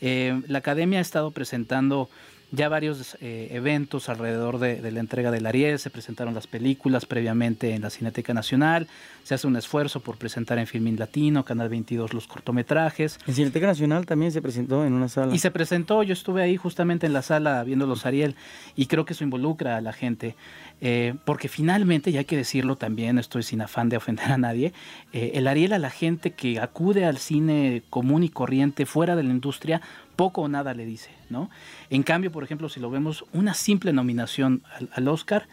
Eh, 0.01 0.43
la 0.49 0.59
academia 0.59 0.99
ha 0.99 1.03
estado 1.03 1.31
presentando 1.31 2.11
ya 2.53 2.69
varios 2.69 3.17
eh, 3.21 3.49
eventos 3.51 4.09
alrededor 4.09 4.59
de, 4.59 4.91
la 4.91 5.01
entrega 5.01 5.31
del 5.31 5.47
Ariel, 5.47 5.79
se 5.79 5.91
presentaron 5.91 6.35
las 6.35 6.47
películas 6.47 7.05
previamente 7.05 7.75
en 7.75 7.83
la 7.83 7.91
Cineteca 7.91 8.33
Nacional, 8.35 8.87
se 9.25 9.35
hace 9.35 9.47
un 9.47 9.57
esfuerzo 9.57 10.01
por 10.01 10.17
presentar 10.17 10.59
en 10.59 10.67
Filmin 10.67 10.97
Latino, 10.97 11.45
Canal 11.45 11.69
22 11.69 12.15
los 12.15 12.29
cortometrajes. 12.29 13.19
En 13.27 13.35
Cineteca 13.35 13.67
Nacional 13.67 14.07
también 14.07 14.31
se 14.31 14.41
presentó 14.41 14.85
en 14.85 14.93
una 14.93 15.09
sala. 15.09 15.35
Y 15.35 15.39
se 15.39 15.51
presentó, 15.51 16.03
yo 16.05 16.13
estuve 16.13 16.43
ahí 16.43 16.57
justamente 16.57 17.07
en 17.07 17.13
la 17.13 17.23
sala 17.23 17.65
viendo 17.65 17.87
los 17.87 18.07
Ariel 18.07 18.37
y 18.77 18.87
creo 18.87 19.05
que 19.05 19.15
eso 19.15 19.25
involucra 19.25 19.77
a 19.77 19.81
la 19.81 19.93
gente, 19.93 20.37
eh, 20.81 21.15
porque 21.25 21.49
finalmente, 21.49 22.11
y 22.11 22.17
hay 22.17 22.25
que 22.25 22.37
decirlo 22.37 22.77
también, 22.77 23.19
estoy 23.19 23.43
sin 23.43 23.61
afán 23.61 23.89
de 23.89 23.97
ofender 23.97 24.31
a 24.31 24.39
nadie, 24.39 24.73
eh, 25.13 25.33
el 25.35 25.49
Ariel 25.49 25.73
a 25.73 25.79
la 25.79 25.91
gente 25.91 26.33
que 26.33 26.61
acude 26.61 27.05
al 27.05 27.19
cine 27.19 27.83
común 27.91 28.23
y 28.23 28.29
corriente 28.29 28.87
fuera 28.87 29.17
de 29.17 29.25
la 29.25 29.31
industria, 29.31 29.81
poco 30.17 30.43
o 30.43 30.49
nada 30.49 30.75
le 30.75 30.85
dice, 30.87 31.11
¿no? 31.31 31.51
En 31.91 32.03
cambio, 32.03 32.33
por 32.33 32.43
ejemplo, 32.43 32.69
si 32.69 32.81
lo 32.81 32.91
vemos, 32.91 33.25
una 33.33 33.55
simple 33.55 33.93
nominación 33.93 34.63
al, 34.93 35.09
Oscar 35.09 35.47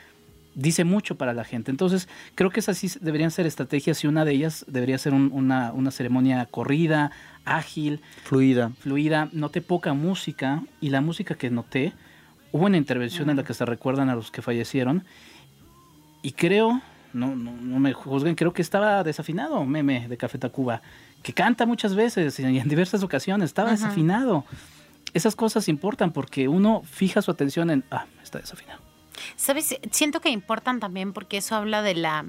dice 0.55 0.83
mucho 0.83 1.15
para 1.15 1.33
la 1.33 1.43
gente. 1.43 1.71
Entonces, 1.71 2.07
creo 2.35 2.49
que 2.49 2.59
esas 2.59 2.77
sí 2.77 2.89
deberían 3.01 3.31
ser 3.31 3.45
estrategias 3.45 4.03
y 4.03 4.07
una 4.07 4.25
de 4.25 4.31
ellas 4.31 4.65
debería 4.67 4.97
ser 4.97 5.13
una, 5.13 5.71
una, 5.73 5.91
ceremonia 5.91 6.45
corrida, 6.45 7.11
ágil. 7.45 8.01
Fluida. 8.23 8.71
Fluida. 8.79 9.29
Noté 9.33 9.61
poca 9.61 9.93
música 9.93 10.63
y 10.79 10.89
la 10.89 11.01
música 11.01 11.35
que 11.35 11.49
noté, 11.49 11.93
hubo 12.51 12.65
una 12.65 12.77
intervención 12.77 13.29
en 13.29 13.37
la 13.37 13.43
que 13.43 13.53
se 13.53 13.65
recuerdan 13.65 14.09
a 14.09 14.15
los 14.15 14.31
que 14.31 14.41
fallecieron 14.41 15.03
y 16.21 16.31
creo, 16.31 16.81
no, 17.11 17.35
no, 17.35 17.51
no 17.51 17.79
me 17.79 17.93
juzguen, 17.93 18.35
creo 18.35 18.53
que 18.53 18.61
estaba 18.61 19.03
desafinado, 19.03 19.65
meme 19.65 20.07
de 20.07 20.17
Café 20.17 20.37
Tacuba 20.37 20.81
que 21.23 21.33
canta 21.33 21.65
muchas 21.65 21.95
veces 21.95 22.39
y 22.39 22.43
en 22.43 22.67
diversas 22.67 23.01
ocasiones, 23.01 23.45
estaba 23.45 23.71
desafinado. 23.71 24.45
Esas 25.13 25.35
cosas 25.35 25.67
importan 25.67 26.11
porque 26.11 26.47
uno 26.47 26.83
fija 26.85 27.21
su 27.21 27.31
atención 27.31 27.69
en, 27.69 27.83
ah, 27.91 28.05
está 28.21 28.39
desafinado. 28.39 28.81
Sabes, 29.35 29.77
siento 29.91 30.19
que 30.21 30.29
importan 30.29 30.79
también 30.79 31.13
porque 31.13 31.37
eso 31.37 31.55
habla 31.55 31.81
de 31.81 31.95
la 31.95 32.25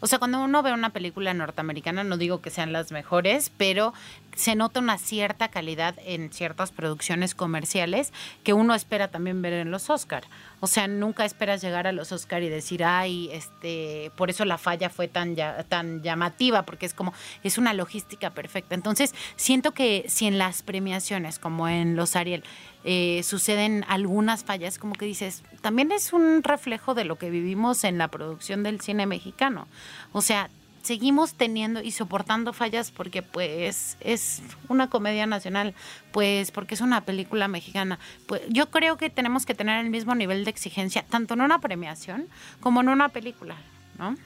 o 0.00 0.06
sea, 0.06 0.18
cuando 0.18 0.42
uno 0.42 0.62
ve 0.62 0.72
una 0.72 0.90
película 0.90 1.32
norteamericana, 1.32 2.04
no 2.04 2.18
digo 2.18 2.42
que 2.42 2.50
sean 2.50 2.72
las 2.72 2.92
mejores, 2.92 3.50
pero 3.56 3.94
se 4.34 4.54
nota 4.54 4.80
una 4.80 4.98
cierta 4.98 5.48
calidad 5.48 5.94
en 6.04 6.30
ciertas 6.32 6.70
producciones 6.70 7.34
comerciales 7.34 8.12
que 8.44 8.52
uno 8.52 8.74
espera 8.74 9.08
también 9.08 9.40
ver 9.40 9.54
en 9.54 9.70
los 9.70 9.88
Oscar. 9.88 10.24
O 10.60 10.66
sea, 10.66 10.88
nunca 10.88 11.24
esperas 11.24 11.60
llegar 11.60 11.86
a 11.86 11.92
los 11.92 12.12
Oscar 12.12 12.42
y 12.42 12.48
decir, 12.48 12.82
ay, 12.82 13.28
este, 13.32 14.10
por 14.16 14.30
eso 14.30 14.44
la 14.44 14.56
falla 14.56 14.88
fue 14.88 15.06
tan, 15.06 15.36
tan 15.68 16.02
llamativa, 16.02 16.62
porque 16.62 16.86
es 16.86 16.94
como, 16.94 17.12
es 17.42 17.58
una 17.58 17.74
logística 17.74 18.30
perfecta. 18.30 18.74
Entonces, 18.74 19.14
siento 19.36 19.72
que 19.72 20.06
si 20.08 20.26
en 20.26 20.38
las 20.38 20.62
premiaciones, 20.62 21.38
como 21.38 21.68
en 21.68 21.94
los 21.94 22.16
Ariel, 22.16 22.42
eh, 22.84 23.22
suceden 23.22 23.84
algunas 23.88 24.44
fallas, 24.44 24.78
como 24.78 24.94
que 24.94 25.04
dices, 25.04 25.42
también 25.60 25.92
es 25.92 26.12
un 26.12 26.42
reflejo 26.42 26.94
de 26.94 27.04
lo 27.04 27.16
que 27.16 27.30
vivimos 27.30 27.84
en 27.84 27.98
la 27.98 28.08
producción 28.08 28.62
del 28.62 28.80
cine 28.80 29.06
mexicano. 29.06 29.68
O 30.12 30.22
sea, 30.22 30.48
seguimos 30.86 31.34
teniendo 31.34 31.82
y 31.82 31.90
soportando 31.90 32.52
fallas 32.52 32.92
porque 32.92 33.20
pues 33.20 33.96
es 34.00 34.40
una 34.68 34.88
comedia 34.88 35.26
nacional, 35.26 35.74
pues 36.12 36.52
porque 36.52 36.76
es 36.76 36.80
una 36.80 37.00
película 37.00 37.48
mexicana. 37.48 37.98
Pues 38.26 38.42
yo 38.48 38.70
creo 38.70 38.96
que 38.96 39.10
tenemos 39.10 39.46
que 39.46 39.54
tener 39.54 39.84
el 39.84 39.90
mismo 39.90 40.14
nivel 40.14 40.44
de 40.44 40.50
exigencia 40.50 41.04
tanto 41.10 41.34
en 41.34 41.40
una 41.40 41.60
premiación 41.60 42.28
como 42.60 42.82
en 42.82 42.88
una 42.88 43.08
película, 43.08 43.56
¿no? 43.98 44.16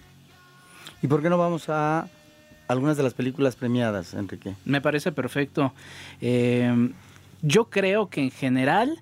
¿Y 1.03 1.07
por 1.07 1.23
qué 1.23 1.31
no 1.31 1.39
vamos 1.39 1.71
a 1.71 2.09
algunas 2.69 2.99
de 2.99 3.05
las 3.05 3.15
películas 3.15 3.57
premiadas, 3.57 4.13
Enrique? 4.13 4.55
Me 4.67 4.83
parece 4.83 5.13
perfecto. 5.13 5.73
Eh, 6.21 6.93
yo 7.41 7.71
creo 7.71 8.11
que 8.11 8.21
en 8.21 8.31
general 8.31 9.01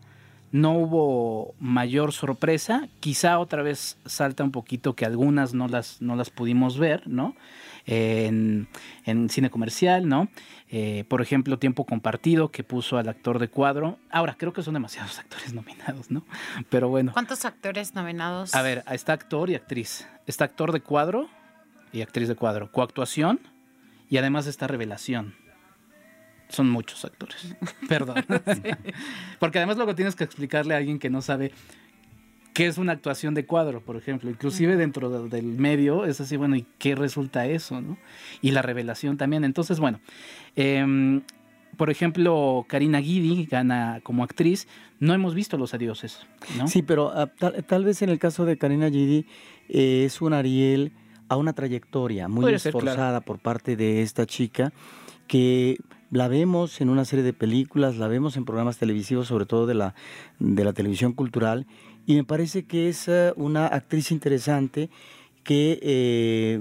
no 0.53 0.73
hubo 0.73 1.55
mayor 1.61 2.13
sorpresa. 2.13 2.89
Quizá 3.01 3.39
otra 3.39 3.63
vez 3.63 3.99
salta 4.07 4.45
un 4.45 4.51
poquito 4.51 4.95
que 4.95 5.05
algunas 5.05 5.55
no 5.55 5.69
las, 5.69 6.01
no 6.01 6.17
las 6.17 6.31
pudimos 6.31 6.79
ver, 6.79 7.07
¿no? 7.07 7.35
En, 7.87 8.69
cine 9.31 9.51
comercial, 9.51 10.09
¿no? 10.09 10.29
Eh, 10.71 11.05
por 11.09 11.23
ejemplo, 11.23 11.59
Tiempo 11.59 11.85
Compartido, 11.85 12.51
que 12.51 12.63
puso 12.63 12.99
al 12.99 13.09
actor 13.09 13.39
de 13.39 13.49
cuadro. 13.49 13.99
Ahora, 14.11 14.37
creo 14.39 14.53
que 14.53 14.63
son 14.63 14.75
demasiados 14.75 15.19
actores 15.19 15.55
nominados, 15.55 16.11
¿no? 16.11 16.25
Pero 16.69 16.89
bueno. 16.89 17.13
¿Cuántos 17.13 17.45
actores 17.45 17.95
nominados? 17.95 18.55
A 18.55 18.63
ver, 18.63 18.85
está 18.91 19.15
actor 19.15 19.49
y 19.51 19.55
actriz. 19.55 20.07
Está 20.27 20.45
actor 20.45 20.73
de 20.73 20.81
cuadro 20.81 21.29
y 21.93 22.03
actriz 22.03 22.29
de 22.29 22.35
cuadro. 22.35 22.71
Coactuación 22.71 23.41
y 24.11 24.19
además 24.19 24.47
está 24.47 24.67
revelación 24.67 25.35
son 26.49 26.71
muchos 26.71 27.05
actores. 27.05 27.55
Perdón. 27.89 28.25
Porque 29.39 29.59
además 29.59 29.77
luego 29.77 29.95
tienes 29.95 30.17
que 30.17 30.25
explicarle 30.25 30.75
a 30.75 30.79
alguien 30.79 30.99
que 30.99 31.11
no 31.11 31.23
sabe 31.23 31.53
qué 32.55 32.67
es 32.67 32.79
una 32.79 32.93
actuación 32.93 33.35
de 33.35 33.47
cuadro, 33.47 33.81
por 33.81 33.97
ejemplo. 33.97 34.31
Inclusive 34.31 34.77
dentro 34.77 35.29
del 35.29 35.45
medio 35.45 36.05
es 36.05 36.21
así, 36.21 36.37
bueno, 36.37 36.57
¿y 36.57 36.67
qué 36.79 36.95
resulta 36.95 37.47
eso? 37.47 37.81
¿no? 37.81 37.97
Y 38.43 38.51
la 38.51 38.63
revelación 38.63 39.17
también. 39.17 39.45
Entonces, 39.45 39.79
bueno, 39.79 40.01
em, 40.57 41.23
por 41.77 41.91
ejemplo, 41.91 42.67
Karina 42.69 42.99
Guidi 42.99 43.47
gana 43.47 44.01
como 44.03 44.25
actriz. 44.25 44.67
No 44.99 45.15
hemos 45.15 45.35
visto 45.35 45.57
Los 45.57 45.75
Adioses, 45.75 46.27
¿no? 46.57 46.67
Sí, 46.67 46.83
pero 46.83 47.13
ah, 47.15 47.31
tal, 47.67 47.85
vez 47.85 48.03
en 48.03 48.09
el 48.09 48.19
caso 48.19 48.45
de 48.45 48.59
Karina 48.59 48.89
Guidi 48.89 49.27
eh, 49.69 50.03
es 50.05 50.21
un 50.21 50.33
Ariel 50.33 50.91
a 51.29 51.37
una 51.37 51.53
trayectoria 51.53 52.27
muy 52.27 52.53
esforzada 52.53 53.21
por 53.21 53.39
parte 53.39 53.77
de 53.77 54.03
esta 54.03 54.27
chica 54.27 54.73
que 55.29 55.79
la 56.11 56.29
vemos 56.29 56.81
en 56.81 56.89
una 56.89 57.05
serie 57.05 57.25
de 57.25 57.33
películas, 57.33 57.97
la 57.97 58.09
vemos 58.09 58.37
en 58.37 58.45
programas 58.45 58.79
televisivos, 58.79 59.29
sobre 59.29 59.47
todo 59.47 59.67
de 59.67 59.75
la, 59.75 59.95
de 60.39 60.65
la 60.65 60.73
televisión 60.73 61.13
cultural, 61.13 61.67
y 62.07 62.17
me 62.17 62.25
parece 62.25 62.65
que 62.65 62.89
es 62.89 63.09
eh, 63.09 63.33
una 63.37 63.67
actriz 63.67 64.11
interesante 64.11 64.89
que 65.45 65.79
eh, 65.83 66.61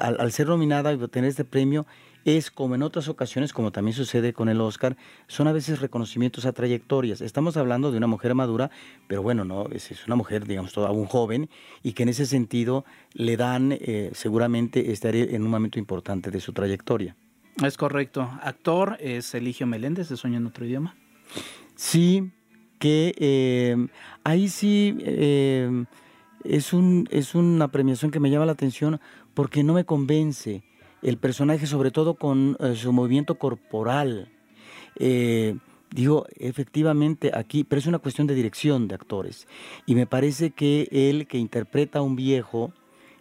al, 0.00 0.32
ser 0.32 0.48
nominada 0.48 0.92
y 0.92 0.96
obtener 0.96 1.30
este 1.30 1.44
premio 1.44 1.86
es 2.24 2.50
como 2.50 2.74
en 2.74 2.82
otras 2.82 3.08
ocasiones, 3.08 3.52
como 3.52 3.70
también 3.70 3.94
sucede 3.94 4.32
con 4.32 4.48
el 4.48 4.60
Oscar, 4.60 4.96
son 5.26 5.46
a 5.46 5.52
veces 5.52 5.80
reconocimientos 5.80 6.46
a 6.46 6.52
trayectorias. 6.52 7.20
Estamos 7.20 7.56
hablando 7.58 7.90
de 7.90 7.98
una 7.98 8.06
mujer 8.06 8.34
madura, 8.34 8.70
pero 9.08 9.22
bueno, 9.22 9.44
no 9.44 9.66
es, 9.70 9.90
una 10.06 10.16
mujer, 10.16 10.46
digamos, 10.46 10.72
toda 10.72 10.90
un 10.90 11.04
joven 11.04 11.50
y 11.82 11.92
que 11.92 12.04
en 12.04 12.08
ese 12.08 12.24
sentido 12.24 12.86
le 13.12 13.36
dan, 13.36 13.72
eh, 13.72 14.10
seguramente 14.14 14.92
estaría 14.92 15.24
en 15.24 15.42
un 15.42 15.50
momento 15.50 15.78
importante 15.78 16.30
de 16.30 16.40
su 16.40 16.54
trayectoria. 16.54 17.14
Es 17.62 17.76
correcto. 17.76 18.28
Actor 18.42 18.96
es 19.00 19.34
Eligio 19.34 19.66
Meléndez 19.66 20.08
de 20.08 20.16
Sueño 20.16 20.38
en 20.38 20.46
otro 20.46 20.66
idioma. 20.66 20.96
Sí, 21.76 22.32
que 22.78 23.14
eh, 23.16 23.86
ahí 24.24 24.48
sí 24.48 24.96
eh, 25.00 25.84
es, 26.42 26.72
un, 26.72 27.08
es 27.10 27.34
una 27.34 27.68
premiación 27.68 28.10
que 28.10 28.20
me 28.20 28.30
llama 28.30 28.46
la 28.46 28.52
atención 28.52 29.00
porque 29.34 29.62
no 29.62 29.74
me 29.74 29.84
convence 29.84 30.62
el 31.02 31.16
personaje, 31.16 31.66
sobre 31.66 31.90
todo 31.90 32.14
con 32.14 32.56
eh, 32.60 32.74
su 32.74 32.92
movimiento 32.92 33.36
corporal. 33.36 34.30
digo, 35.90 36.26
efectivamente 36.36 37.30
aquí, 37.34 37.62
pero 37.62 37.78
es 37.78 37.86
una 37.86 38.00
cuestión 38.00 38.26
de 38.26 38.34
dirección 38.34 38.88
de 38.88 38.96
actores. 38.96 39.46
Y 39.86 39.94
me 39.94 40.06
parece 40.06 40.50
que 40.50 40.88
él 40.90 41.26
que 41.28 41.38
interpreta 41.38 42.00
a 42.00 42.02
un 42.02 42.16
viejo, 42.16 42.72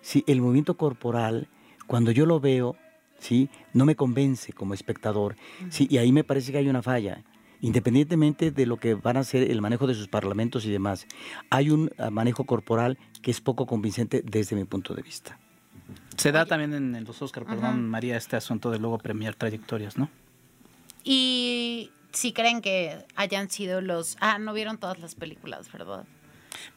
sí, 0.02 0.24
el 0.28 0.42
movimiento 0.42 0.76
corporal, 0.76 1.50
cuando 1.88 2.12
yo 2.12 2.26
lo 2.26 2.40
veo, 2.40 2.76
¿sí? 3.24 3.50
No 3.74 3.86
me 3.86 3.96
convence 3.96 4.52
como 4.54 4.74
espectador, 4.74 5.36
¿sí? 5.70 5.88
Y 5.90 5.98
ahí 5.98 6.12
me 6.12 6.24
parece 6.24 6.52
que 6.52 6.58
hay 6.58 6.68
una 6.68 6.82
falla. 6.82 7.24
Independientemente 7.62 8.52
de 8.52 8.66
lo 8.66 8.78
que 8.78 8.94
van 8.94 9.16
a 9.16 9.24
ser 9.24 9.50
el 9.50 9.62
manejo 9.62 9.88
de 9.88 9.94
sus 9.94 10.10
parlamentos 10.10 10.66
y 10.66 10.72
demás, 10.72 11.08
hay 11.50 11.70
un 11.70 11.90
ah, 11.98 12.10
manejo 12.10 12.44
corporal 12.44 12.98
que 13.22 13.32
es 13.32 13.40
poco 13.40 13.66
convincente 13.66 14.22
desde 14.26 14.58
mi 14.58 14.66
punto 14.66 14.94
de 14.94 15.02
vista. 15.02 15.40
Se 16.18 16.34
da 16.34 16.46
también 16.46 16.74
en, 16.74 17.04
los 17.06 17.22
Oscar, 17.22 17.46
perdón, 17.46 17.90
María, 17.90 18.18
este 18.18 18.36
asunto 18.36 18.70
de 18.70 18.80
luego 18.80 18.98
premiar 18.98 19.36
trayectorias, 19.36 19.98
¿no? 19.98 20.10
Y 21.04 21.92
si 22.12 22.34
creen 22.34 22.62
que 22.62 23.06
hayan 23.16 23.50
sido 23.50 23.82
los... 23.82 24.18
Ah, 24.20 24.38
no 24.40 24.54
vieron 24.54 24.78
todas 24.78 25.00
las 25.00 25.16
películas, 25.16 25.72
¿verdad? 25.72 26.06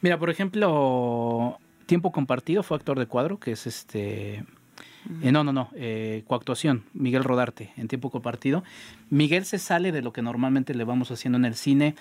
Mira, 0.01 0.17
por 0.17 0.29
ejemplo, 0.29 1.59
Tiempo 1.85 2.11
Compartido 2.11 2.63
fue 2.63 2.77
actor 2.77 2.97
de 2.97 3.05
cuadro, 3.05 3.39
que 3.39 3.51
es 3.51 3.67
este 3.67 4.45
eh, 5.21 5.31
no, 5.31 5.43
no, 5.43 5.53
no, 5.53 5.69
eh, 5.75 6.23
coactuación, 6.27 6.83
Miguel 6.93 7.23
Rodarte, 7.23 7.71
en 7.77 7.87
tiempo 7.87 8.09
compartido. 8.09 8.63
Miguel 9.09 9.45
se 9.45 9.57
sale 9.57 9.91
de 9.91 10.01
lo 10.01 10.11
que 10.11 10.21
normalmente 10.21 10.73
le 10.73 10.83
vamos 10.83 11.11
haciendo 11.11 11.37
en 11.37 11.45
el 11.45 11.55
cine. 11.55 11.95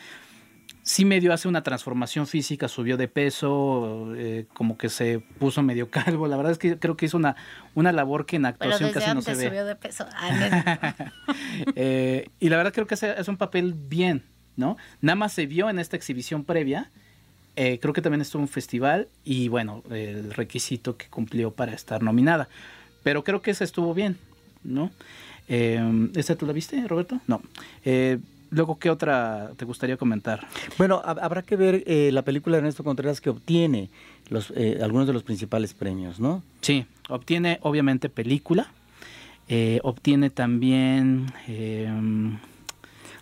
Sí 0.83 1.05
medio 1.05 1.33
hace 1.33 1.49
una 1.49 1.63
transformación 1.63 2.27
física, 2.27 2.69
subió 2.69 2.97
de 2.97 3.09
peso, 3.09 4.13
eh, 4.17 4.47
como 4.53 4.77
que 4.77 4.89
se 4.89 5.21
puso 5.39 5.63
medio 5.63 5.91
calvo. 5.91 6.27
La 6.27 6.37
verdad 6.37 6.53
es 6.53 6.59
que 6.59 6.79
creo 6.79 6.97
que 6.97 7.07
hizo 7.07 7.17
una, 7.17 7.37
una 7.75 7.93
labor 7.93 8.27
que 8.27 8.37
en 8.37 8.47
actuación 8.47 8.93
casi 8.93 9.15
no 9.15 9.23
se 9.23 9.35
ve. 9.35 9.49
subió 9.49 9.65
de 9.65 9.77
peso. 9.77 10.07
Eh, 11.75 12.29
y 12.39 12.49
la 12.49 12.57
verdad 12.57 12.73
creo 12.73 12.87
que 12.87 12.95
es 12.95 13.29
un 13.29 13.37
papel 13.37 13.75
bien, 13.75 14.25
¿no? 14.57 14.77
Nada 15.01 15.17
más 15.17 15.33
se 15.33 15.47
vio 15.47 15.71
en 15.71 15.79
esta 15.79 15.97
exhibición 15.97 16.45
previa. 16.45 16.91
creo 17.55 17.93
que 17.93 18.03
también 18.03 18.21
estuvo 18.21 18.41
en 18.41 18.45
un 18.45 18.49
festival 18.49 19.09
y 19.25 19.49
bueno, 19.49 19.83
el 19.91 20.33
requisito 20.33 20.97
que 20.97 21.09
cumplió 21.09 21.53
para 21.53 21.73
estar 21.73 22.03
nominada. 22.03 22.49
Pero 23.07 23.23
creo 23.23 23.41
que 23.41 23.53
esa 23.53 23.63
estuvo 23.63 23.95
bien, 23.95 24.19
¿no? 24.65 24.91
Eh, 25.47 26.11
¿Esta 26.17 26.35
tú 26.35 26.45
la 26.45 26.53
viste, 26.53 26.89
Roberto? 26.89 27.21
No. 27.29 27.41
Eh, 27.85 28.19
Luego, 28.51 28.81
¿qué 28.81 28.91
otra 28.91 29.53
te 29.57 29.65
gustaría 29.65 29.97
comentar? 29.97 30.45
Bueno, 30.77 31.03
habrá 31.05 31.43
que 31.43 31.55
ver 31.55 31.85
eh, 31.87 32.11
la 32.13 32.23
película 32.23 32.57
de 32.57 32.59
Ernesto 32.61 32.83
Contreras 32.83 33.21
que 33.21 33.31
obtiene 33.31 33.91
los, 34.29 34.53
eh, 34.57 34.81
algunos 34.83 35.07
de 35.07 35.13
los 35.13 35.23
principales 35.23 35.73
premios, 35.73 36.19
¿no? 36.19 36.43
Sí, 36.63 36.87
obtiene 37.09 37.61
obviamente 37.63 38.09
película, 38.09 38.73
eh, 39.49 39.79
obtiene 39.85 40.31
también... 40.31 41.27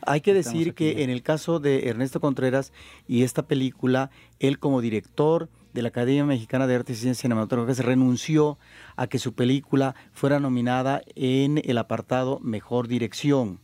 Hay 0.06 0.20
que 0.20 0.32
decir 0.34 0.72
que 0.74 1.02
en 1.02 1.10
el 1.10 1.22
caso 1.22 1.60
de 1.60 1.88
Ernesto 1.88 2.20
Contreras 2.20 2.72
y 3.06 3.22
esta 3.22 3.42
película, 3.42 4.10
él 4.40 4.58
como 4.58 4.80
director 4.80 5.48
de 5.75 5.83
la 5.83 5.88
Academia 5.88 6.25
Mexicana 6.25 6.66
de 6.66 6.76
Artes 6.76 6.97
y 6.97 7.00
Ciencias 7.02 7.23
Cinematográficas 7.23 7.85
renunció 7.85 8.59
a 8.97 9.07
que 9.09 9.19
su 9.19 9.35
película 9.35 9.95
fuera 10.12 10.40
nominada 10.40 11.02
en 11.14 11.61
el 11.62 11.76
apartado 11.76 12.40
Mejor 12.40 12.88
Dirección 12.88 13.61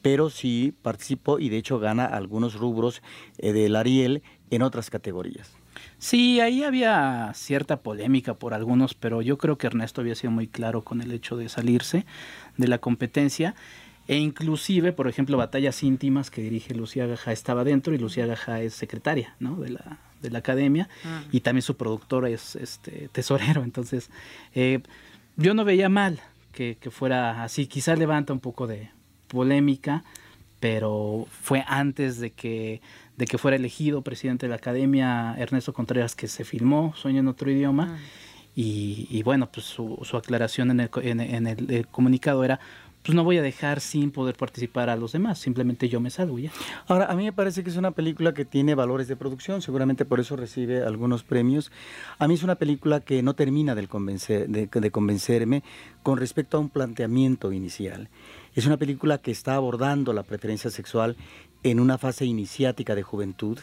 pero 0.00 0.30
sí 0.30 0.74
participó 0.82 1.38
y 1.38 1.48
de 1.48 1.58
hecho 1.58 1.78
gana 1.78 2.04
algunos 2.04 2.54
rubros 2.54 3.02
eh, 3.38 3.52
del 3.52 3.76
Ariel 3.76 4.22
en 4.50 4.62
otras 4.62 4.90
categorías. 4.90 5.52
Sí, 5.98 6.40
ahí 6.40 6.62
había 6.62 7.32
cierta 7.34 7.80
polémica 7.82 8.34
por 8.34 8.54
algunos, 8.54 8.94
pero 8.94 9.22
yo 9.22 9.38
creo 9.38 9.58
que 9.58 9.66
Ernesto 9.66 10.00
había 10.00 10.14
sido 10.14 10.30
muy 10.30 10.48
claro 10.48 10.82
con 10.82 11.00
el 11.00 11.12
hecho 11.12 11.36
de 11.36 11.48
salirse 11.48 12.06
de 12.56 12.68
la 12.68 12.78
competencia. 12.78 13.54
E 14.06 14.16
inclusive, 14.16 14.92
por 14.92 15.08
ejemplo, 15.08 15.36
Batallas 15.36 15.82
íntimas 15.82 16.30
que 16.30 16.40
dirige 16.40 16.74
Lucía 16.74 17.06
Gaja 17.06 17.32
estaba 17.32 17.62
dentro 17.62 17.94
y 17.94 17.98
Lucía 17.98 18.26
Gaja 18.26 18.62
es 18.62 18.74
secretaria 18.74 19.36
¿no? 19.38 19.56
de, 19.56 19.70
la, 19.70 19.98
de 20.22 20.30
la 20.30 20.38
academia 20.38 20.88
ah. 21.04 21.24
y 21.32 21.40
también 21.40 21.62
su 21.62 21.76
productor 21.76 22.26
es 22.26 22.56
este 22.56 23.08
tesorero. 23.12 23.62
Entonces, 23.62 24.10
eh, 24.54 24.80
yo 25.36 25.54
no 25.54 25.64
veía 25.64 25.88
mal 25.88 26.20
que, 26.52 26.76
que, 26.80 26.90
fuera 26.90 27.42
así. 27.44 27.66
Quizá 27.66 27.94
levanta 27.96 28.32
un 28.32 28.40
poco 28.40 28.66
de, 28.66 28.90
polémica, 29.28 30.02
pero 30.58 31.26
fue 31.30 31.62
antes 31.68 32.18
de 32.18 32.30
que, 32.32 32.80
de 33.16 33.26
que 33.26 33.38
fuera 33.38 33.56
elegido 33.56 34.02
presidente 34.02 34.46
de 34.46 34.50
la 34.50 34.56
Academia 34.56 35.36
Ernesto 35.38 35.72
Contreras 35.72 36.16
que 36.16 36.26
se 36.26 36.44
filmó 36.44 36.94
Sueño 36.96 37.20
en 37.20 37.28
otro 37.28 37.50
idioma. 37.50 37.96
Ah. 37.96 37.98
Y, 38.60 39.22
bueno, 39.22 39.48
pues 39.52 39.66
su, 39.66 40.00
su 40.02 40.16
aclaración 40.16 40.72
en 40.72 40.80
el, 40.80 40.90
en, 41.02 41.46
el, 41.46 41.86
comunicado 41.86 42.42
era, 42.42 42.58
pues 43.02 43.14
no 43.14 43.24
voy 43.24 43.38
a 43.38 43.42
dejar 43.42 43.80
sin 43.80 44.10
poder 44.10 44.36
participar 44.36 44.90
a 44.90 44.96
los 44.96 45.12
demás, 45.12 45.38
simplemente 45.38 45.88
yo 45.88 46.00
me 46.00 46.10
salgo 46.10 46.38
ya. 46.38 46.50
Ahora, 46.86 47.06
a 47.06 47.14
mí 47.14 47.24
me 47.24 47.32
parece 47.32 47.62
que 47.62 47.70
es 47.70 47.76
una 47.76 47.92
película 47.92 48.34
que 48.34 48.44
tiene 48.44 48.74
valores 48.74 49.08
de 49.08 49.16
producción, 49.16 49.62
seguramente 49.62 50.04
por 50.04 50.20
eso 50.20 50.36
recibe 50.36 50.82
algunos 50.82 51.22
premios. 51.22 51.72
A 52.18 52.28
mí 52.28 52.34
es 52.34 52.42
una 52.42 52.56
película 52.56 53.00
que 53.00 53.22
no 53.22 53.34
termina 53.34 53.74
de, 53.74 53.88
convencer, 53.88 54.48
de 54.48 54.90
convencerme 54.90 55.62
con 56.02 56.18
respecto 56.18 56.56
a 56.56 56.60
un 56.60 56.68
planteamiento 56.68 57.52
inicial. 57.52 58.08
Es 58.54 58.66
una 58.66 58.76
película 58.76 59.18
que 59.18 59.30
está 59.30 59.54
abordando 59.54 60.12
la 60.12 60.24
preferencia 60.24 60.70
sexual 60.70 61.16
en 61.62 61.80
una 61.80 61.98
fase 61.98 62.24
iniciática 62.24 62.94
de 62.94 63.02
juventud. 63.02 63.58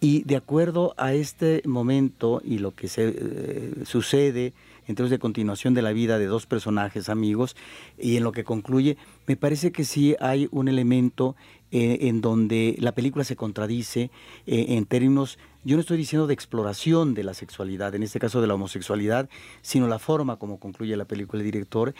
Y 0.00 0.22
de 0.24 0.36
acuerdo 0.36 0.94
a 0.96 1.12
este 1.12 1.62
momento 1.64 2.40
y 2.44 2.58
lo 2.58 2.74
que 2.74 2.88
se, 2.88 3.14
eh, 3.16 3.72
sucede 3.84 4.52
en 4.88 4.94
términos 4.94 5.10
de 5.10 5.18
continuación 5.18 5.74
de 5.74 5.82
la 5.82 5.92
vida 5.92 6.18
de 6.18 6.26
dos 6.26 6.46
personajes 6.46 7.08
amigos 7.08 7.54
y 7.98 8.16
en 8.16 8.24
lo 8.24 8.32
que 8.32 8.42
concluye, 8.42 8.96
me 9.26 9.36
parece 9.36 9.70
que 9.70 9.84
sí 9.84 10.16
hay 10.18 10.48
un 10.50 10.66
elemento 10.66 11.36
eh, 11.70 11.98
en 12.08 12.22
donde 12.22 12.76
la 12.78 12.92
película 12.92 13.24
se 13.24 13.36
contradice 13.36 14.10
eh, 14.46 14.66
en 14.70 14.86
términos, 14.86 15.38
yo 15.64 15.76
no 15.76 15.80
estoy 15.82 15.98
diciendo 15.98 16.26
de 16.26 16.32
exploración 16.32 17.12
de 17.12 17.22
la 17.22 17.34
sexualidad, 17.34 17.94
en 17.94 18.02
este 18.02 18.18
caso 18.18 18.40
de 18.40 18.46
la 18.46 18.54
homosexualidad, 18.54 19.28
sino 19.60 19.86
la 19.86 19.98
forma 19.98 20.38
como 20.38 20.58
concluye 20.58 20.96
la 20.96 21.04
película 21.04 21.40
el 21.40 21.44
director 21.44 21.94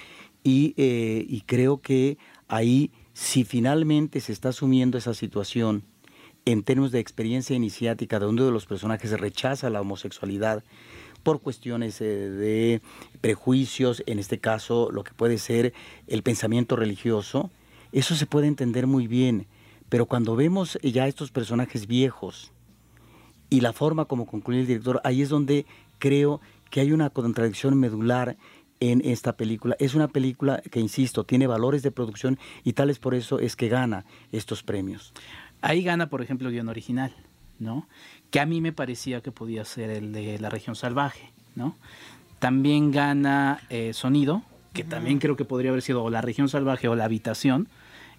eh, 0.44 1.26
y, 1.28 1.42
creo 1.42 1.82
que 1.82 2.16
ahí, 2.48 2.90
si 3.12 3.44
finalmente 3.44 4.20
se 4.20 4.32
está 4.32 4.48
asumiendo 4.48 4.96
esa 4.96 5.12
situación 5.12 5.84
en 6.46 6.62
términos 6.62 6.92
de 6.92 7.00
experiencia 7.00 7.54
iniciática, 7.54 8.18
de 8.18 8.26
uno 8.26 8.46
de 8.46 8.52
los 8.52 8.64
personajes 8.64 9.10
rechaza 9.20 9.68
la 9.68 9.82
homosexualidad 9.82 10.64
por 11.22 11.40
cuestiones 11.40 12.00
eh, 12.00 12.04
de 12.04 12.82
prejuicios, 13.20 14.02
en 14.06 14.18
este 14.18 14.38
caso 14.38 14.90
lo 14.90 15.04
que 15.04 15.12
puede 15.12 15.38
ser 15.38 15.72
el 16.06 16.22
pensamiento 16.22 16.76
religioso, 16.76 17.50
eso 17.92 18.14
se 18.14 18.26
puede 18.26 18.46
entender 18.46 18.86
muy 18.86 19.06
bien, 19.06 19.46
pero 19.88 20.06
cuando 20.06 20.36
vemos 20.36 20.78
ya 20.82 21.06
estos 21.06 21.30
personajes 21.30 21.86
viejos 21.86 22.52
y 23.50 23.60
la 23.60 23.72
forma 23.72 24.04
como 24.04 24.26
concluye 24.26 24.60
el 24.60 24.66
director, 24.66 25.00
ahí 25.04 25.22
es 25.22 25.28
donde 25.28 25.66
creo 25.98 26.40
que 26.70 26.80
hay 26.80 26.92
una 26.92 27.10
contradicción 27.10 27.78
medular 27.78 28.36
en 28.80 29.02
esta 29.04 29.36
película. 29.36 29.76
Es 29.78 29.94
una 29.94 30.08
película 30.08 30.62
que, 30.70 30.80
insisto, 30.80 31.24
tiene 31.24 31.46
valores 31.46 31.82
de 31.82 31.90
producción 31.90 32.38
y 32.64 32.74
tal 32.74 32.90
es 32.90 32.98
por 32.98 33.14
eso 33.14 33.38
es 33.38 33.56
que 33.56 33.68
gana 33.68 34.04
estos 34.32 34.62
premios. 34.62 35.12
Ahí 35.60 35.82
gana, 35.82 36.08
por 36.08 36.22
ejemplo, 36.22 36.50
guion 36.50 36.68
original, 36.68 37.14
¿no? 37.58 37.88
Que 38.30 38.40
a 38.40 38.46
mí 38.46 38.60
me 38.60 38.72
parecía 38.72 39.20
que 39.20 39.32
podía 39.32 39.64
ser 39.64 39.90
el 39.90 40.12
de 40.12 40.38
La 40.38 40.50
región 40.50 40.76
salvaje, 40.76 41.30
¿no? 41.54 41.76
También 42.38 42.92
gana 42.92 43.60
eh, 43.70 43.92
sonido, 43.94 44.42
que 44.72 44.84
también 44.84 45.18
creo 45.18 45.36
que 45.36 45.44
podría 45.44 45.70
haber 45.70 45.82
sido 45.82 46.04
o 46.04 46.10
La 46.10 46.20
región 46.20 46.48
salvaje 46.48 46.88
o 46.88 46.94
La 46.94 47.04
habitación. 47.04 47.68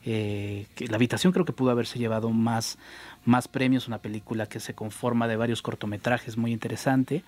Eh, 0.05 0.65
que 0.75 0.87
la 0.87 0.95
habitación 0.95 1.33
creo 1.33 1.45
que 1.45 1.51
pudo 1.51 1.71
haberse 1.71 1.99
llevado 1.99 2.29
más, 2.29 2.77
más 3.25 3.47
premios, 3.47 3.87
una 3.87 3.97
película 3.97 4.45
que 4.45 4.59
se 4.59 4.73
conforma 4.73 5.27
de 5.27 5.35
varios 5.35 5.61
cortometrajes 5.61 6.37
muy 6.37 6.51
interesante. 6.51 7.23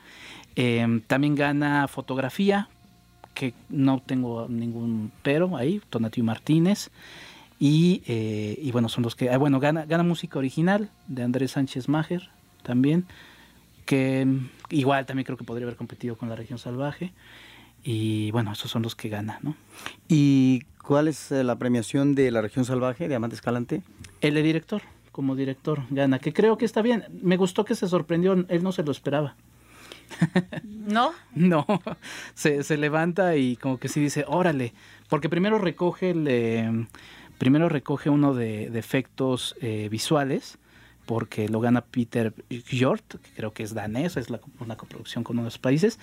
Eh, 0.55 1.01
también 1.07 1.35
gana 1.35 1.87
fotografía, 1.87 2.69
que 3.33 3.53
no 3.69 4.01
tengo 4.01 4.47
ningún 4.49 5.11
pero 5.23 5.57
ahí, 5.57 5.81
Tonatio 5.89 6.23
Martínez. 6.23 6.89
Y, 7.59 8.01
eh, 8.07 8.57
y, 8.59 8.71
bueno, 8.71 8.89
son 8.89 9.03
los 9.03 9.15
que. 9.15 9.29
Ah, 9.29 9.37
bueno, 9.37 9.59
gana, 9.59 9.85
gana 9.85 10.03
música 10.03 10.39
original 10.39 10.89
de 11.07 11.23
Andrés 11.23 11.51
Sánchez 11.51 11.87
Mager 11.87 12.29
también, 12.61 13.05
que 13.85 14.27
igual 14.69 15.05
también 15.05 15.25
creo 15.25 15.37
que 15.37 15.43
podría 15.43 15.65
haber 15.65 15.77
competido 15.77 16.17
con 16.17 16.29
la 16.29 16.35
región 16.35 16.59
salvaje. 16.59 17.13
Y 17.83 18.31
bueno, 18.31 18.51
esos 18.51 18.69
son 18.69 18.83
los 18.83 18.95
que 18.95 19.09
gana, 19.09 19.39
¿no? 19.41 19.55
¿Y 20.07 20.63
cuál 20.83 21.07
es 21.07 21.31
eh, 21.31 21.43
la 21.43 21.57
premiación 21.57 22.13
de 22.13 22.29
la 22.31 22.41
región 22.41 22.65
salvaje 22.65 23.07
de 23.07 23.15
Amante 23.15 23.35
Escalante? 23.35 23.81
El 24.21 24.35
de 24.35 24.43
director, 24.43 24.83
como 25.11 25.35
director 25.35 25.83
gana, 25.89 26.19
que 26.19 26.31
creo 26.31 26.57
que 26.57 26.65
está 26.65 26.81
bien. 26.81 27.05
Me 27.21 27.37
gustó 27.37 27.65
que 27.65 27.75
se 27.75 27.87
sorprendió, 27.87 28.33
él 28.33 28.63
no 28.63 28.71
se 28.71 28.83
lo 28.83 28.91
esperaba. 28.91 29.35
¿No? 30.63 31.13
no, 31.33 31.65
se, 32.33 32.77
levanta 32.77 33.35
y 33.35 33.55
como 33.55 33.77
que 33.77 33.87
sí 33.87 33.99
dice, 33.99 34.25
órale, 34.27 34.73
porque 35.09 35.29
primero 35.29 35.57
recoge, 35.57 36.11
el, 36.11 36.87
primero 37.37 37.69
recoge 37.69 38.09
uno 38.09 38.33
de, 38.33 38.65
efectos 38.77 39.55
eh, 39.61 39.87
visuales, 39.89 40.57
porque 41.11 41.49
lo 41.49 41.59
gana 41.59 41.81
Peter 41.81 42.33
Hjort, 42.49 43.15
que 43.21 43.31
creo 43.35 43.51
que 43.51 43.63
es 43.63 43.73
danés, 43.73 44.15
es 44.15 44.27
una 44.61 44.77
coproducción 44.77 45.25
con 45.25 45.37
unos 45.39 45.57
países, 45.57 45.99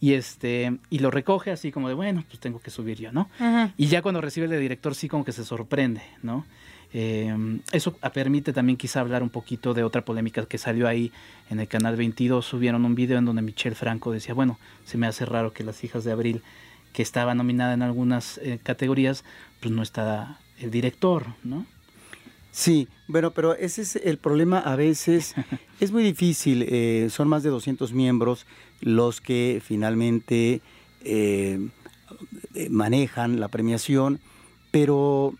y 0.00 0.12
este 0.12 0.78
y 0.88 1.00
lo 1.00 1.10
recoge 1.10 1.50
así 1.50 1.72
como 1.72 1.88
de, 1.88 1.94
bueno, 1.94 2.22
pues 2.28 2.38
tengo 2.38 2.60
que 2.60 2.70
subir 2.70 2.96
yo, 2.96 3.10
¿no? 3.10 3.28
Y 3.76 3.88
ya 3.88 4.02
cuando 4.02 4.20
recibe 4.20 4.46
el 4.46 4.60
director 4.60 4.94
sí 4.94 5.08
como 5.08 5.24
que 5.24 5.32
se 5.32 5.44
sorprende, 5.44 6.02
¿no? 6.22 6.46
Eh, 6.92 7.34
eso 7.72 7.96
permite 8.14 8.52
también 8.52 8.76
quizá 8.76 9.00
hablar 9.00 9.24
un 9.24 9.30
poquito 9.30 9.74
de 9.74 9.82
otra 9.82 10.04
polémica 10.04 10.46
que 10.46 10.58
salió 10.58 10.86
ahí 10.86 11.10
en 11.50 11.58
el 11.58 11.66
canal 11.66 11.96
22. 11.96 12.46
Subieron 12.46 12.84
un 12.84 12.94
video 12.94 13.18
en 13.18 13.24
donde 13.24 13.42
Michelle 13.42 13.74
Franco 13.74 14.12
decía, 14.12 14.32
bueno, 14.32 14.60
se 14.84 14.96
me 14.96 15.08
hace 15.08 15.26
raro 15.26 15.52
que 15.52 15.64
las 15.64 15.82
hijas 15.82 16.04
de 16.04 16.12
Abril, 16.12 16.40
que 16.92 17.02
estaba 17.02 17.34
nominada 17.34 17.74
en 17.74 17.82
algunas 17.82 18.38
eh, 18.38 18.60
categorías, 18.62 19.24
pues 19.60 19.74
no 19.74 19.82
está 19.82 20.38
el 20.60 20.70
director, 20.70 21.26
¿no? 21.42 21.66
Sí, 22.52 22.86
bueno, 23.08 23.32
pero 23.32 23.54
ese 23.54 23.82
es 23.82 23.96
el 23.96 24.18
problema 24.18 24.60
a 24.60 24.76
veces. 24.76 25.34
es 25.80 25.90
muy 25.90 26.04
difícil, 26.04 26.62
eh, 26.68 27.08
son 27.10 27.26
más 27.28 27.42
de 27.42 27.50
200 27.50 27.92
miembros 27.92 28.46
los 28.80 29.20
que 29.20 29.60
finalmente 29.64 30.60
manejan 32.70 33.40
la 33.40 33.48
premiación, 33.48 34.20
pero 34.70 35.34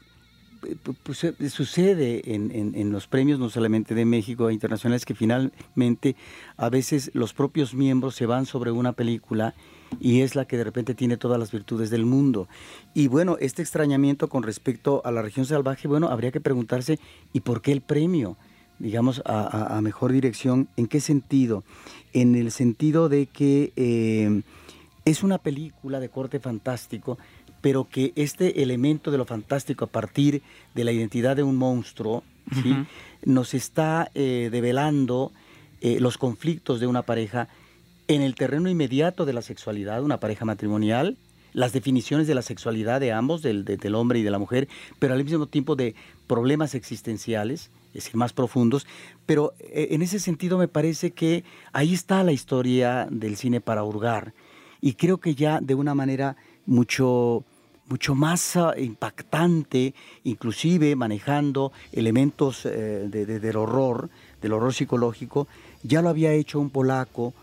pues, 1.03 1.25
eh, 1.25 1.51
sucede 1.51 2.35
en, 2.35 2.51
en, 2.53 2.93
los 2.93 3.07
premios 3.07 3.39
no 3.39 3.51
solamente 3.51 3.95
de 3.95 4.05
México 4.05 4.49
e 4.49 4.53
internacionales 4.53 5.05
que 5.05 5.15
finalmente 5.15 6.17
a 6.57 6.69
veces 6.69 7.11
los 7.15 7.35
propios 7.35 7.75
miembros 7.75 8.15
se 8.15 8.27
van 8.27 8.47
sobre 8.47 8.71
una 8.71 8.93
película 8.93 9.55
y 10.01 10.21
es 10.21 10.35
la 10.35 10.45
que 10.45 10.57
de 10.57 10.65
repente 10.65 10.95
tiene 10.95 11.17
todas 11.17 11.39
las 11.39 11.53
virtudes 11.53 11.91
del 11.91 12.05
mundo. 12.05 12.49
Y 12.95 13.09
bueno, 13.09 13.37
este 13.41 13.63
extrañamiento 13.63 14.29
con 14.29 14.43
respecto 14.43 15.03
a 15.05 15.11
la 15.11 15.23
región 15.23 15.47
salvaje, 15.47 15.89
bueno, 15.89 16.09
habría 16.09 16.33
que 16.33 16.41
preguntarse, 16.41 16.99
¿y 17.33 17.41
por 17.41 17.63
qué 17.63 17.73
el 17.73 17.81
premio? 17.81 18.37
digamos, 18.79 19.23
a, 19.25 19.81
mejor 19.81 20.11
dirección, 20.11 20.69
¿en 20.77 20.89
qué 20.89 20.99
sentido? 20.99 21.63
En 22.13 22.35
el 22.35 22.51
sentido 22.51 23.09
de 23.09 23.27
que 23.27 23.73
eh, 23.77 24.43
es 25.05 25.23
una 25.23 25.39
película 25.39 26.01
de 26.01 26.09
corte 26.09 26.41
fantástico, 26.41 27.17
pero 27.61 27.89
que 27.89 28.13
este 28.17 28.61
elemento 28.63 29.13
de 29.13 29.19
lo 29.19 29.25
fantástico 29.25 29.85
a 29.85 29.89
partir 29.89 30.43
de 30.75 30.83
la 30.83 30.91
identidad 30.91 31.37
de 31.37 31.45
un 31.45 31.57
monstruo 31.57 32.25
nos 33.25 33.55
está 33.55 34.11
eh, 34.15 34.49
develando 34.51 35.31
eh, 35.81 36.01
los 36.01 36.19
conflictos 36.19 36.81
de 36.81 36.89
una 36.89 37.03
pareja 37.03 37.49
en 38.09 38.23
el 38.23 38.35
terreno 38.35 38.69
inmediato 38.69 39.25
de 39.25 39.33
la 39.33 39.43
sexualidad, 39.43 40.03
una 40.03 40.21
pareja 40.21 40.45
matrimonial, 40.45 41.17
las 41.53 41.73
definiciones 41.73 42.27
de 42.27 42.35
la 42.35 42.43
sexualidad 42.43 43.01
de 43.01 43.13
ambos, 43.13 43.43
del, 43.43 43.65
del 43.65 43.95
hombre 43.95 44.19
y 44.19 44.23
de 44.23 44.31
la 44.31 44.39
mujer, 44.39 44.69
pero 44.99 45.15
al 45.15 45.25
mismo 45.25 45.47
tiempo 45.47 45.77
de 45.77 45.95
problemas 46.27 46.75
existenciales, 46.75 47.71
es 47.89 48.05
decir, 48.05 48.17
más 48.17 48.33
profundos. 48.33 48.87
Pero 49.27 49.53
eh, 49.59 49.89
en 49.91 50.03
ese 50.03 50.19
sentido 50.19 50.57
me 50.59 50.69
parece 50.69 51.11
que 51.11 51.45
ahí 51.73 51.93
está 51.93 52.25
la 52.25 52.33
historia 52.33 53.07
del 53.11 53.37
cine 53.37 53.61
para 53.61 53.85
hurgar. 53.85 54.33
Y 54.81 54.95
creo 54.95 55.19
que 55.19 55.35
ya 55.35 55.61
de 55.61 55.75
una 55.75 55.95
manera 55.95 56.37
mucho 56.67 57.45
mucho 57.89 58.15
más 58.15 58.57
uh, 58.57 58.73
impactante, 58.79 59.95
inclusive 60.25 60.97
manejando 60.97 61.73
elementos 61.93 62.65
eh, 62.65 63.07
de, 63.11 63.27
de, 63.27 63.39
del 63.39 63.57
horror, 63.57 64.09
del 64.41 64.55
horror 64.55 64.73
psicológico, 64.73 65.47
ya 65.83 66.01
lo 66.01 66.09
había 66.09 66.33
hecho 66.33 66.59
un 66.59 66.71
polaco, 66.71 67.35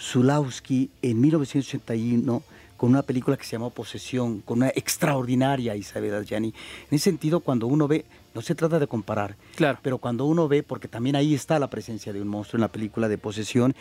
Zulawski, 0.00 0.90
en 1.02 1.20
1981, 1.20 2.42
con 2.76 2.90
una 2.90 3.02
película 3.02 3.36
que 3.36 3.44
se 3.44 3.52
llamó 3.52 3.70
Posesión, 3.70 4.40
con 4.40 4.58
una 4.58 4.68
extraordinaria 4.68 5.76
Isabel 5.76 6.14
Adjani. 6.14 6.48
En 6.48 6.96
ese 6.96 7.04
sentido, 7.04 7.40
cuando 7.40 7.66
uno 7.66 7.86
ve, 7.86 8.06
no 8.34 8.40
se 8.40 8.54
trata 8.54 8.78
de 8.78 8.86
comparar, 8.86 9.36
claro. 9.54 9.78
pero 9.82 9.98
cuando 9.98 10.24
uno 10.24 10.48
ve, 10.48 10.62
porque 10.62 10.88
también 10.88 11.16
ahí 11.16 11.34
está 11.34 11.58
la 11.58 11.68
presencia 11.68 12.12
de 12.12 12.22
un 12.22 12.28
monstruo 12.28 12.56
en 12.56 12.62
la 12.62 12.68
película 12.68 13.08
de 13.08 13.18
Posesión, 13.18 13.74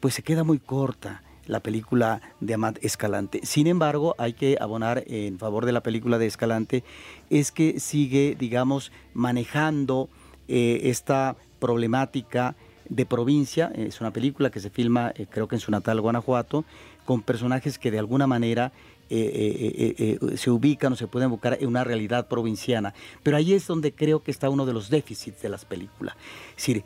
pues 0.00 0.14
se 0.14 0.22
queda 0.22 0.42
muy 0.42 0.58
corta 0.58 1.22
la 1.46 1.60
película 1.60 2.22
de 2.40 2.54
Amat 2.54 2.82
Escalante. 2.82 3.40
Sin 3.44 3.66
embargo, 3.66 4.14
hay 4.18 4.32
que 4.32 4.56
abonar 4.60 5.04
en 5.06 5.38
favor 5.38 5.66
de 5.66 5.72
la 5.72 5.82
película 5.82 6.18
de 6.18 6.26
Escalante, 6.26 6.82
es 7.28 7.52
que 7.52 7.78
sigue, 7.78 8.36
digamos, 8.38 8.90
manejando 9.12 10.08
eh, 10.48 10.80
esta 10.84 11.36
problemática 11.58 12.56
de 12.88 13.06
provincia. 13.06 13.72
Es 13.74 14.00
una 14.00 14.12
película 14.12 14.50
que 14.50 14.60
se 14.60 14.70
filma, 14.70 15.12
eh, 15.14 15.26
creo 15.28 15.48
que 15.48 15.56
en 15.56 15.60
su 15.60 15.70
natal 15.70 16.00
Guanajuato, 16.00 16.64
con 17.04 17.22
personajes 17.22 17.78
que 17.78 17.90
de 17.90 17.98
alguna 17.98 18.26
manera 18.26 18.72
eh, 19.08 19.94
eh, 19.98 20.18
eh, 20.32 20.36
se 20.36 20.50
ubican 20.50 20.92
o 20.92 20.96
se 20.96 21.06
pueden 21.06 21.30
buscar 21.30 21.56
en 21.60 21.68
una 21.68 21.84
realidad 21.84 22.26
provinciana. 22.26 22.92
Pero 23.22 23.36
ahí 23.36 23.54
es 23.54 23.66
donde 23.66 23.92
creo 23.92 24.22
que 24.22 24.32
está 24.32 24.50
uno 24.50 24.66
de 24.66 24.72
los 24.72 24.90
déficits 24.90 25.40
de 25.42 25.48
las 25.48 25.64
películas. 25.64 26.16
Es 26.50 26.56
decir, 26.56 26.84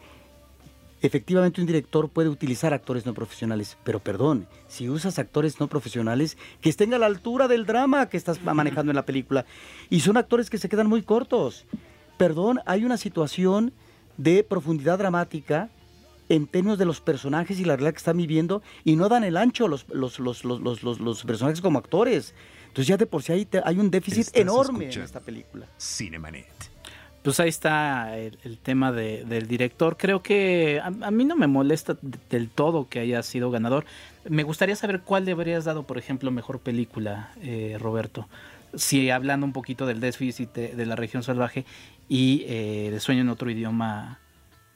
efectivamente 1.01 1.63
un 1.63 1.67
director 1.67 2.11
puede 2.11 2.29
utilizar 2.29 2.75
actores 2.75 3.07
no 3.07 3.15
profesionales, 3.15 3.79
pero 3.85 4.01
perdón, 4.01 4.47
si 4.69 4.91
usas 4.91 5.19
actores 5.19 5.61
no 5.61 5.69
profesionales, 5.69 6.37
que 6.61 6.69
estén 6.69 6.93
a 6.93 6.99
la 6.99 7.07
altura 7.07 7.49
del 7.49 7.65
drama 7.65 8.11
que 8.11 8.19
estás 8.19 8.43
manejando 8.43 8.93
en 8.93 8.97
la 8.97 9.07
película. 9.07 9.47
Y 9.89 10.01
son 10.01 10.19
actores 10.19 10.51
que 10.51 10.59
se 10.59 10.69
quedan 10.69 10.89
muy 10.89 11.03
cortos. 11.03 11.65
Perdón, 12.19 12.61
hay 12.67 12.85
una 12.85 12.99
situación 12.99 13.73
de 14.19 14.45
profundidad 14.45 14.99
dramática 14.99 15.71
en 16.31 16.47
términos 16.47 16.79
de 16.79 16.87
los 16.87 17.03
personajes 17.03 17.61
y 17.61 17.65
la 17.67 17.75
realidad 17.77 17.93
que 17.93 17.99
están 17.99 18.17
viviendo 18.17 18.63
y 18.85 18.97
no 18.97 19.11
dan 19.11 19.25
el 19.25 19.37
ancho 19.37 19.69
los, 19.69 19.85
los, 19.91 20.19
los, 20.19 20.45
los, 20.45 20.83
los, 20.83 21.01
los 21.01 21.25
personajes 21.25 21.61
como 21.61 21.79
actores. 21.79 22.35
Entonces 22.69 22.87
ya 22.87 22.97
de 22.97 23.05
por 23.07 23.23
sí 23.23 23.33
hay, 23.33 23.49
hay 23.65 23.79
un 23.79 23.91
déficit 23.91 24.21
Estás 24.29 24.41
enorme 24.41 24.91
en 24.91 25.03
esta 25.03 25.21
película. 25.21 25.67
Cinemanet. 25.79 26.47
Pues 27.23 27.39
ahí 27.39 27.51
está 27.51 28.17
el, 28.17 28.39
el 28.45 28.57
tema 28.57 28.93
de- 28.93 29.25
del 29.27 29.47
director. 29.47 29.97
Creo 29.99 30.23
que 30.23 30.81
a, 30.83 30.87
a 30.87 31.11
mí 31.11 31.25
no 31.27 31.37
me 31.37 31.47
molesta 31.49 31.99
del 32.31 32.49
todo 32.49 32.89
que 32.89 33.01
haya 33.01 33.23
sido 33.23 33.51
ganador. 33.51 33.85
Me 34.27 34.43
gustaría 34.43 34.75
saber 34.77 35.01
cuál 35.03 35.27
le 35.27 35.33
habrías 35.33 35.65
dado, 35.67 35.83
por 35.83 35.99
ejemplo, 35.99 36.31
mejor 36.31 36.61
película, 36.61 37.33
eh, 37.43 37.77
Roberto. 37.79 38.27
Si 38.73 39.11
hablando 39.11 39.45
un 39.45 39.53
poquito 39.53 39.85
del 39.85 40.01
déficit 40.01 40.53
de, 40.55 40.69
de 40.77 40.87
la 40.87 40.97
región 40.97 41.23
salvaje 41.23 41.67
y 42.09 42.45
eh, 42.47 42.89
de 42.91 43.01
sueño 43.01 43.21
en 43.23 43.29
otro 43.29 43.51
idioma, 43.51 44.21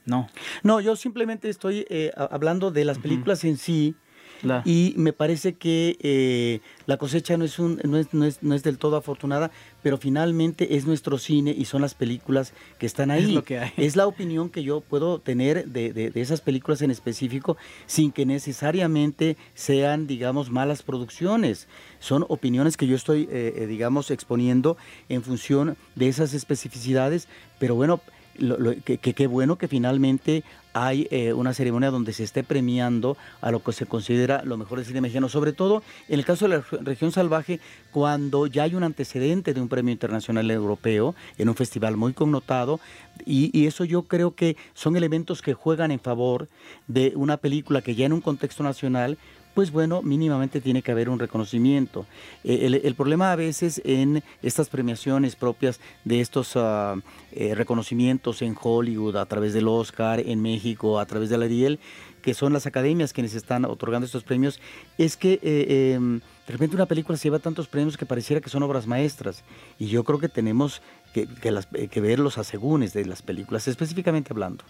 no. 0.06 0.28
No, 0.62 0.80
yo 0.80 0.96
simplemente 0.96 1.48
estoy 1.48 1.86
eh, 1.88 2.10
hablando 2.16 2.70
de 2.70 2.84
las 2.84 2.98
películas 2.98 3.44
en 3.44 3.56
sí 3.56 3.94
La- 4.42 4.60
y 4.66 4.92
me 4.98 5.12
parece 5.14 5.54
que 5.54 5.96
eh, 6.00 6.60
la 6.86 6.96
cosecha 6.98 7.36
no 7.38 7.44
es, 7.46 7.58
un, 7.58 7.80
no, 7.84 7.96
es, 7.96 8.12
no, 8.12 8.26
es, 8.26 8.42
no 8.42 8.54
es 8.54 8.62
del 8.62 8.76
todo 8.76 8.96
afortunada, 8.96 9.50
pero 9.82 9.96
finalmente 9.96 10.76
es 10.76 10.86
nuestro 10.86 11.16
cine 11.18 11.54
y 11.56 11.64
son 11.64 11.80
las 11.80 11.94
películas 11.94 12.52
que 12.78 12.84
están 12.86 13.10
ahí. 13.10 13.24
Es 13.24 13.30
lo 13.32 13.44
que 13.44 13.58
hay. 13.58 13.72
Es 13.78 13.96
la 13.96 14.06
opinión 14.06 14.50
que 14.50 14.62
yo 14.62 14.80
puedo 14.82 15.18
tener 15.20 15.66
de, 15.68 15.92
de- 15.94 16.10
de 16.10 16.20
esas 16.20 16.40
películas 16.42 16.82
en 16.82 16.90
específico 16.90 17.56
sin 17.86 18.12
que 18.12 18.26
necesariamente 18.26 19.36
sean, 19.54 20.06
digamos, 20.06 20.50
malas 20.50 20.82
producciones. 20.82 21.68
Son 21.98 22.24
opiniones 22.28 22.76
que 22.76 22.86
yo 22.86 22.96
estoy, 22.96 23.22
eh, 23.30 23.54
eh, 23.56 23.66
digamos, 23.66 24.10
exponiendo 24.10 24.76
en 25.08 25.22
función 25.22 25.76
de 25.94 26.08
esas 26.08 26.34
especificidades, 26.34 27.28
pero 27.58 27.74
bueno, 27.74 28.00
lo- 28.38 28.58
lo- 28.58 28.74
que, 28.84 28.98
qué 28.98 29.26
bueno 29.26 29.56
que 29.56 29.68
finalmente 29.68 30.42
hay 30.76 31.06
eh, 31.12 31.32
una 31.32 31.54
ceremonia 31.54 31.90
donde 31.92 32.12
se 32.12 32.24
esté 32.24 32.42
premiando 32.42 33.16
a 33.40 33.52
lo 33.52 33.62
que 33.62 33.72
se 33.72 33.86
considera 33.86 34.42
lo 34.44 34.56
mejor 34.56 34.78
del 34.78 34.86
cine 34.86 35.00
mexicano, 35.00 35.28
sobre 35.28 35.52
todo 35.52 35.84
en 36.08 36.18
el 36.18 36.24
caso 36.24 36.48
de 36.48 36.56
la 36.56 36.62
reg- 36.64 36.82
región 36.82 37.12
salvaje, 37.12 37.60
cuando 37.92 38.46
ya 38.48 38.64
hay 38.64 38.74
un 38.74 38.82
antecedente 38.82 39.54
de 39.54 39.60
un 39.60 39.68
premio 39.68 39.92
internacional 39.92 40.50
europeo 40.50 41.14
en 41.38 41.48
un 41.48 41.54
festival 41.54 41.96
muy 41.96 42.12
connotado, 42.12 42.80
y, 43.24 43.56
y 43.56 43.66
eso 43.68 43.84
yo 43.84 44.02
creo 44.02 44.34
que 44.34 44.56
son 44.74 44.96
elementos 44.96 45.42
que 45.42 45.54
juegan 45.54 45.92
en 45.92 46.00
favor 46.00 46.48
de 46.88 47.12
una 47.14 47.36
película 47.36 47.80
que 47.82 47.94
ya 47.94 48.06
en 48.06 48.12
un 48.12 48.20
contexto 48.20 48.64
nacional 48.64 49.16
pues 49.54 49.70
bueno, 49.70 50.02
mínimamente 50.02 50.60
tiene 50.60 50.82
que 50.82 50.90
haber 50.92 51.08
un 51.08 51.18
reconocimiento. 51.18 52.06
Eh, 52.42 52.80
el, 52.82 52.94
problema 52.94 53.32
a 53.32 53.36
veces 53.36 53.80
en 53.84 54.22
estas 54.42 54.68
premiaciones 54.68 55.36
propias 55.36 55.80
de 56.04 56.20
estos 56.20 56.52
ah, 56.56 56.96
eh, 57.32 57.54
reconocimientos 57.54 58.42
en 58.42 58.56
Hollywood, 58.60 59.16
a 59.16 59.26
través 59.26 59.52
del 59.54 59.68
Oscar, 59.68 60.20
en 60.20 60.42
México, 60.42 60.98
a 60.98 61.06
través 61.06 61.30
de 61.30 61.38
la 61.38 61.44
Ariel, 61.44 61.78
que 62.20 62.34
son 62.34 62.52
las 62.52 62.66
academias 62.66 63.12
quienes 63.12 63.34
están 63.34 63.64
otorgando 63.64 64.06
estos 64.06 64.24
premios, 64.24 64.60
es 64.98 65.16
que 65.16 65.38
eh, 65.42 65.92
em, 65.94 66.20
de 66.46 66.52
repente 66.52 66.74
una 66.74 66.86
película 66.86 67.16
se 67.16 67.24
lleva 67.24 67.38
tantos 67.38 67.68
premios 67.68 67.96
que 67.96 68.06
pareciera 68.06 68.40
que 68.40 68.50
son 68.50 68.62
obras 68.62 68.86
maestras. 68.86 69.44
Y 69.78 69.86
yo 69.86 70.04
creo 70.04 70.18
que 70.18 70.28
tenemos 70.28 70.82
que, 71.12 71.26
que 71.26 71.50
las- 71.50 71.68
eh, 71.74 71.88
que 71.88 72.00
ver 72.00 72.18
los 72.18 72.38
asegúnes 72.38 72.92
de 72.92 73.04
las 73.04 73.22
películas, 73.22 73.68
específicamente 73.68 74.32
hablando. 74.32 74.64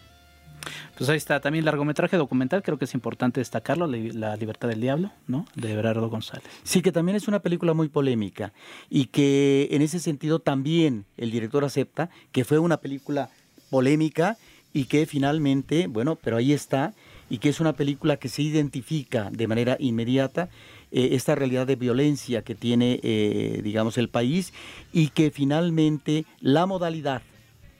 Pues 0.96 1.11
ahí 1.11 1.16
está 1.16 1.40
también 1.40 1.64
largometraje 1.64 2.16
documental, 2.16 2.62
creo 2.62 2.79
que 2.79 2.85
es 2.85 2.94
importante 2.94 3.40
destacarlo, 3.40 3.87
La, 3.87 4.37
libertad 4.37 4.68
del 4.68 4.81
diablo, 4.81 5.11
¿no? 5.27 5.46
De 5.55 5.74
Berardo 5.74 6.09
González. 6.09 6.48
Sí, 6.62 6.83
que 6.83 6.92
también 6.92 7.16
es 7.16 7.29
una 7.29 7.40
película 7.40 7.74
muy 7.74 7.88
polémica 7.88 8.53
y 8.90 9.07
que 9.07 9.68
en 9.70 9.83
ese 9.83 9.98
sentido 9.98 10.38
también 10.38 11.05
el 11.16 11.31
director 11.31 11.64
acepta 11.64 12.11
que 12.33 12.44
fue 12.44 12.59
una 12.59 12.79
película 12.79 13.31
polémica 13.70 14.37
y 14.72 14.85
que 14.85 15.07
finalmente, 15.07 15.87
bueno, 15.87 16.16
pero 16.16 16.37
ahí 16.37 16.53
está, 16.53 16.94
y 17.31 17.38
que 17.38 17.48
es 17.48 17.61
una 17.61 17.72
película 17.72 18.16
que 18.16 18.29
se 18.29 18.42
identifica 18.42 19.31
de 19.31 19.46
manera 19.46 19.77
inmediata 19.79 20.48
eh, 20.92 21.11
esta 21.12 21.35
realidad 21.35 21.66
de 21.66 21.77
violencia 21.77 22.42
que 22.42 22.55
tiene, 22.55 23.00
eh, 23.03 23.61
digamos, 23.64 23.98
el 23.98 24.09
país 24.09 24.53
y 24.92 25.09
que 25.09 25.31
finalmente 25.31 26.24
la 26.40 26.66
modalidad 26.66 27.22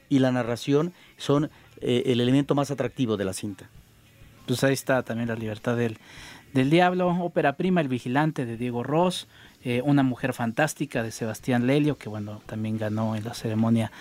y 0.09 0.19
la 0.19 0.31
narración 0.31 0.93
son 1.17 1.49
eh, 1.81 2.03
el 2.07 2.19
elemento 2.21 2.55
más 2.55 2.71
atractivo 2.71 3.17
de 3.17 3.25
la 3.25 3.33
cinta. 3.33 3.69
Pues 4.47 4.63
ahí 4.63 4.73
está 4.73 5.01
también 5.03 5.27
La 5.29 5.35
libertad 5.35 5.75
del, 5.75 5.97
del 6.53 6.69
diablo, 6.69 7.07
ópera 7.07 7.53
prima 7.57 7.81
El 7.81 7.87
vigilante 7.87 8.45
de 8.45 8.57
Diego 8.57 8.83
Ross, 8.83 9.27
eh, 9.63 9.81
Una 9.83 10.03
mujer 10.03 10.33
fantástica 10.33 11.01
de 11.01 11.11
Sebastián 11.11 11.65
Lelio, 11.65 11.97
que 11.97 12.09
bueno, 12.09 12.41
también 12.45 12.77
ganó 12.77 13.15
en 13.15 13.23
la 13.23 13.33
ceremonia 13.33 13.91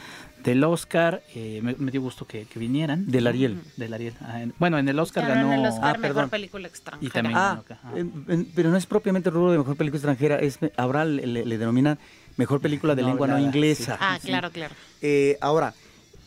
del 0.43 0.63
Oscar. 0.63 1.23
Eh, 1.35 1.61
me, 1.63 1.75
me 1.79 1.91
dio 1.91 2.03
gusto 2.03 2.27
que, 2.27 2.45
que 2.45 2.59
vinieran. 2.59 3.07
Del 3.11 3.27
Ariel. 3.27 3.59
Del 3.79 3.95
Ariel. 3.95 4.13
Ah, 4.21 4.43
en- 4.43 4.53
bueno, 4.59 4.79
en 4.79 4.87
el 4.87 4.99
Oscar 4.99 5.27
Ganó 5.27 5.51
en 5.55 5.61
el 5.61 5.67
Oscar 5.67 5.97
ah, 5.97 5.99
mejor 5.99 6.15
perdón. 6.15 6.29
película 6.31 6.69
extranjera. 6.69 7.09
Y 7.09 7.11
también- 7.11 7.39
Ah, 7.39 7.53
acá, 7.53 7.79
ah. 7.83 7.93
en- 7.97 8.45
pero 8.55 8.69
no 8.69 8.77
es 8.77 8.85
propiamente 8.85 9.31
el 9.31 9.35
rubro 9.35 9.53
de 9.53 9.59
mejor 9.59 9.77
película 9.79 9.97
extranjera, 9.97 10.37
es 10.39 10.59
ahora 10.77 11.07
le, 11.07 11.27
le- 11.27 11.47
le 11.47 11.57
denominan 11.57 11.99
mejor 12.37 12.61
película 12.61 12.95
de 12.95 13.01
No 13.01 13.09
lengua 13.09 13.27
no 13.27 13.39
inglesa. 13.39 13.97
Ah, 13.99 14.19
Sí. 14.21 14.27
claro, 14.29 14.51
claro. 14.51 14.75
Eh, 15.01 15.39
ahora, 15.41 15.73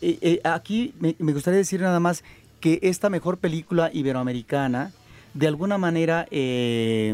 eh, 0.02 0.18
eh, 0.22 0.42
aquí 0.44 0.94
me, 1.00 1.14
gustaría 1.34 1.58
decir 1.58 1.82
nada 1.82 2.00
más 2.00 2.24
que 2.60 2.80
esta 2.82 3.10
mejor 3.10 3.38
película 3.38 3.90
iberoamericana, 3.94 4.92
de 5.34 5.48
alguna 5.48 5.78
manera, 5.78 6.28
eh, 6.32 7.14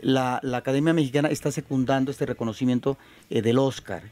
la, 0.00 0.40
la 0.42 0.58
Academia 0.58 0.92
Mexicana 0.92 1.28
está 1.28 1.50
secundando 1.50 2.10
este 2.10 2.26
reconocimiento 2.26 2.96
eh, 3.30 3.42
del 3.42 3.58
Oscar. 3.58 4.02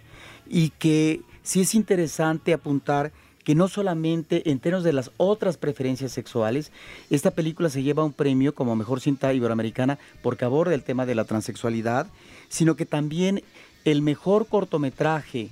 Y 0.48 0.70
que 0.70 1.20
sí 1.42 1.60
es 1.60 1.74
interesante 1.74 2.52
apuntar 2.52 3.12
que 3.44 3.54
no 3.54 3.68
solamente 3.68 4.50
en 4.50 4.58
términos 4.58 4.84
de 4.84 4.94
las 4.94 5.10
otras 5.18 5.58
preferencias 5.58 6.12
sexuales, 6.12 6.72
esta 7.10 7.30
película 7.30 7.68
se 7.68 7.82
lleva 7.82 8.04
un 8.04 8.12
premio 8.12 8.54
como 8.54 8.74
mejor 8.74 9.00
cinta 9.00 9.32
iberoamericana 9.34 9.98
porque 10.22 10.46
aborda 10.46 10.74
el 10.74 10.82
tema 10.82 11.04
de 11.04 11.14
la 11.14 11.24
transexualidad, 11.24 12.06
sino 12.48 12.74
que 12.74 12.86
también 12.86 13.42
el 13.84 14.00
mejor 14.00 14.46
cortometraje 14.46 15.50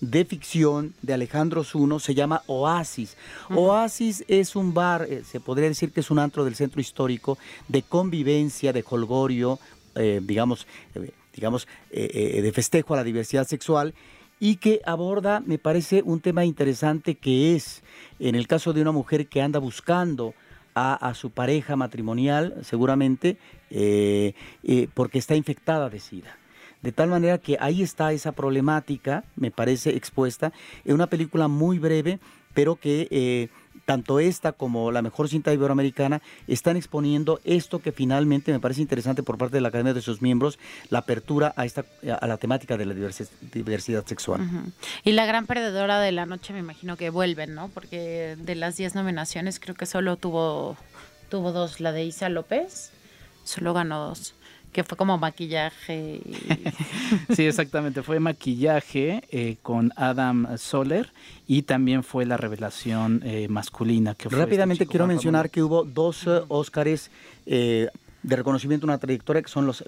de 0.00 0.24
ficción 0.24 0.94
de 1.02 1.14
Alejandro 1.14 1.64
Zuno 1.64 1.98
se 1.98 2.14
llama 2.14 2.42
Oasis. 2.46 3.16
Oasis 3.50 4.24
es 4.28 4.56
un 4.56 4.72
bar, 4.72 5.06
eh, 5.08 5.22
se 5.24 5.40
podría 5.40 5.68
decir 5.68 5.92
que 5.92 6.00
es 6.00 6.10
un 6.10 6.18
antro 6.18 6.44
del 6.44 6.54
centro 6.54 6.80
histórico 6.80 7.38
de 7.68 7.82
convivencia, 7.82 8.72
de 8.72 8.84
holgorio, 8.88 9.58
eh, 9.94 10.20
digamos, 10.22 10.66
eh, 10.94 11.10
digamos 11.34 11.66
de 11.92 12.52
festejo 12.54 12.94
a 12.94 12.98
la 12.98 13.04
diversidad 13.04 13.46
sexual 13.46 13.94
y 14.40 14.56
que 14.56 14.80
aborda, 14.86 15.40
me 15.40 15.58
parece, 15.58 16.02
un 16.02 16.20
tema 16.20 16.44
interesante 16.44 17.14
que 17.14 17.54
es, 17.54 17.82
en 18.18 18.34
el 18.34 18.46
caso 18.46 18.72
de 18.72 18.80
una 18.80 18.92
mujer 18.92 19.26
que 19.28 19.42
anda 19.42 19.58
buscando 19.58 20.34
a, 20.74 20.94
a 20.94 21.14
su 21.14 21.30
pareja 21.30 21.76
matrimonial, 21.76 22.56
seguramente, 22.62 23.36
porque 24.94 25.18
está 25.18 25.36
infectada 25.36 25.90
de 25.90 26.00
SIDA. 26.00 26.39
De 26.82 26.92
tal 26.92 27.10
manera 27.10 27.38
que 27.38 27.56
ahí 27.60 27.82
está 27.82 28.12
esa 28.12 28.32
problemática, 28.32 29.24
me 29.36 29.50
parece 29.50 29.90
expuesta, 29.90 30.52
en 30.84 30.94
una 30.94 31.08
película 31.08 31.46
muy 31.46 31.78
breve, 31.78 32.20
pero 32.54 32.76
que 32.76 33.06
eh, 33.10 33.48
tanto 33.84 34.18
esta 34.18 34.52
como 34.52 34.90
la 34.90 35.02
mejor 35.02 35.28
cinta 35.28 35.52
iberoamericana 35.52 36.22
están 36.46 36.76
exponiendo 36.76 37.40
esto 37.44 37.80
que 37.80 37.92
finalmente 37.92 38.50
me 38.52 38.60
parece 38.60 38.80
interesante 38.80 39.22
por 39.22 39.36
parte 39.36 39.56
de 39.56 39.60
la 39.60 39.68
Academia 39.68 39.94
de 39.94 40.00
sus 40.00 40.22
miembros, 40.22 40.58
la 40.88 41.00
apertura 41.00 41.52
a 41.56 41.64
esta 41.64 41.84
a 42.20 42.26
la 42.26 42.38
temática 42.38 42.76
de 42.76 42.86
la 42.86 42.94
diversidad, 42.94 44.06
sexual. 44.06 44.40
Y 45.04 45.12
la 45.12 45.26
gran 45.26 45.46
perdedora 45.46 46.00
de 46.00 46.12
la 46.12 46.26
noche 46.26 46.52
me 46.52 46.60
imagino 46.60 46.96
que 46.96 47.10
vuelven, 47.10 47.54
¿no? 47.54 47.68
Porque 47.68 48.36
de 48.38 48.54
las 48.54 48.76
10 48.76 48.94
nominaciones 48.94 49.60
creo 49.60 49.74
que 49.74 49.86
solo 49.86 50.16
tuvo 50.16 50.76
tuvo 51.28 51.52
dos, 51.52 51.80
la 51.80 51.92
de 51.92 52.04
Isa 52.04 52.28
López, 52.28 52.90
solo 53.44 53.74
ganó 53.74 54.08
dos 54.08 54.34
que 54.72 54.84
fue 54.84 54.96
como 54.96 55.18
maquillaje. 55.18 56.20
sí, 57.34 57.46
exactamente, 57.46 58.02
fue 58.02 58.20
maquillaje 58.20 59.22
eh, 59.30 59.56
con 59.62 59.92
Adam 59.96 60.56
Soler 60.58 61.12
y 61.46 61.62
también 61.62 62.04
fue 62.04 62.24
la 62.24 62.36
revelación 62.36 63.22
eh, 63.24 63.48
masculina. 63.48 64.14
que 64.14 64.28
fue 64.28 64.38
este 64.38 64.46
Rápidamente 64.46 64.86
quiero 64.86 65.06
mencionar 65.06 65.50
que 65.50 65.62
hubo 65.62 65.84
dos 65.84 66.26
uh, 66.26 66.44
Óscares 66.48 67.10
eh, 67.46 67.88
de 68.22 68.36
reconocimiento 68.36 68.86
a 68.86 68.88
una 68.88 68.98
trayectoria 68.98 69.42
que 69.42 69.48
son 69.48 69.66
los, 69.66 69.82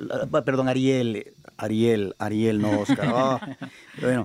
perdón, 0.45 0.69
Ariel, 0.69 1.33
Ariel, 1.57 2.15
Ariel, 2.19 2.61
no 2.61 2.81
Óscar. 2.81 3.09
Ah, 3.15 3.57
bueno, 4.01 4.25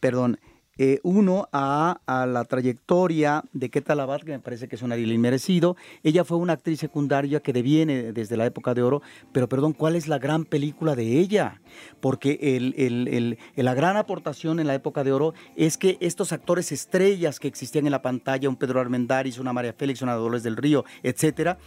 perdón. 0.00 0.38
Eh, 0.78 1.00
uno 1.02 1.48
a, 1.52 2.00
la 2.06 2.44
trayectoria 2.44 3.42
de 3.52 3.70
Keta 3.70 3.94
Labat, 3.94 4.22
que 4.24 4.32
me 4.32 4.40
parece 4.40 4.68
que 4.68 4.76
es 4.76 4.82
un 4.82 4.92
Ariel 4.92 5.12
inmerecido. 5.12 5.76
Ella 6.02 6.24
fue 6.24 6.36
una 6.36 6.52
actriz 6.54 6.80
secundaria 6.80 7.40
que 7.40 7.52
deviene 7.52 8.12
desde 8.12 8.36
la 8.36 8.44
época 8.44 8.74
de 8.74 8.82
oro, 8.82 9.02
pero 9.32 9.48
perdón, 9.48 9.72
¿cuál 9.72 9.96
es 9.96 10.06
la 10.06 10.18
gran 10.18 10.44
película 10.44 10.94
de 10.94 11.18
ella? 11.18 11.60
Porque 12.00 12.38
el, 12.56 13.38
la 13.54 13.74
gran 13.74 13.96
aportación 13.96 14.60
en 14.60 14.66
la 14.66 14.74
época 14.74 15.02
de 15.02 15.12
oro 15.12 15.34
es 15.56 15.78
que 15.78 15.96
estos 16.00 16.32
actores 16.32 16.72
estrellas 16.72 17.40
que 17.40 17.48
existían 17.48 17.86
en 17.86 17.92
la 17.92 18.02
pantalla, 18.02 18.48
un 18.48 18.56
Pedro 18.56 18.80
Armendáriz, 18.80 19.38
una 19.38 19.52
María 19.52 19.72
Félix, 19.72 20.02
una 20.02 20.14
Dolores 20.14 20.42
del 20.42 20.56
Río, 20.56 20.84
etcétera, 21.02 21.58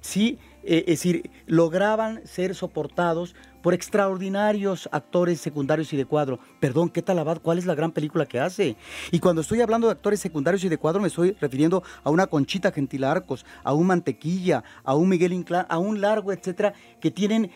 sí, 0.00 0.38
eh, 0.62 0.84
es 0.86 1.02
decir, 1.02 1.30
lograban 1.46 2.26
ser 2.26 2.54
soportados 2.54 3.34
por 3.62 3.74
extraordinarios 3.74 4.88
actores 4.92 5.40
secundarios 5.40 5.92
y 5.92 5.96
de 5.96 6.04
cuadro. 6.04 6.38
Perdón, 6.60 6.88
¿qué 6.88 7.02
tal 7.02 7.18
abad? 7.18 7.38
¿Cuál 7.40 7.58
es 7.58 7.66
la 7.66 7.74
gran 7.74 7.92
película 7.92 8.26
que 8.26 8.40
hace? 8.40 8.76
Y 9.10 9.18
cuando 9.18 9.42
estoy 9.42 9.60
hablando 9.60 9.86
de 9.86 9.92
actores 9.92 10.20
secundarios 10.20 10.64
y 10.64 10.68
de 10.68 10.78
cuadro, 10.78 11.00
me 11.00 11.08
estoy 11.08 11.36
refiriendo 11.40 11.82
a 12.02 12.10
una 12.10 12.26
Conchita 12.26 12.72
Gentil 12.72 13.04
Arcos, 13.04 13.44
a 13.62 13.72
un 13.72 13.86
Mantequilla, 13.86 14.64
a 14.84 14.94
un 14.94 15.08
Miguel 15.08 15.32
Inclán, 15.32 15.66
a 15.68 15.78
un 15.78 16.00
Largo, 16.00 16.32
etcétera, 16.32 16.74
que 17.00 17.10
tienen 17.10 17.50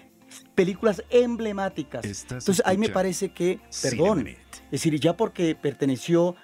películas 0.54 1.02
emblemáticas. 1.10 2.04
Entonces 2.04 2.62
ahí 2.64 2.78
me 2.78 2.88
parece 2.88 3.32
que, 3.32 3.60
perdón, 3.82 4.26
es 4.28 4.70
decir, 4.70 4.98
ya 4.98 5.16
porque 5.16 5.54
perteneció 5.54 6.34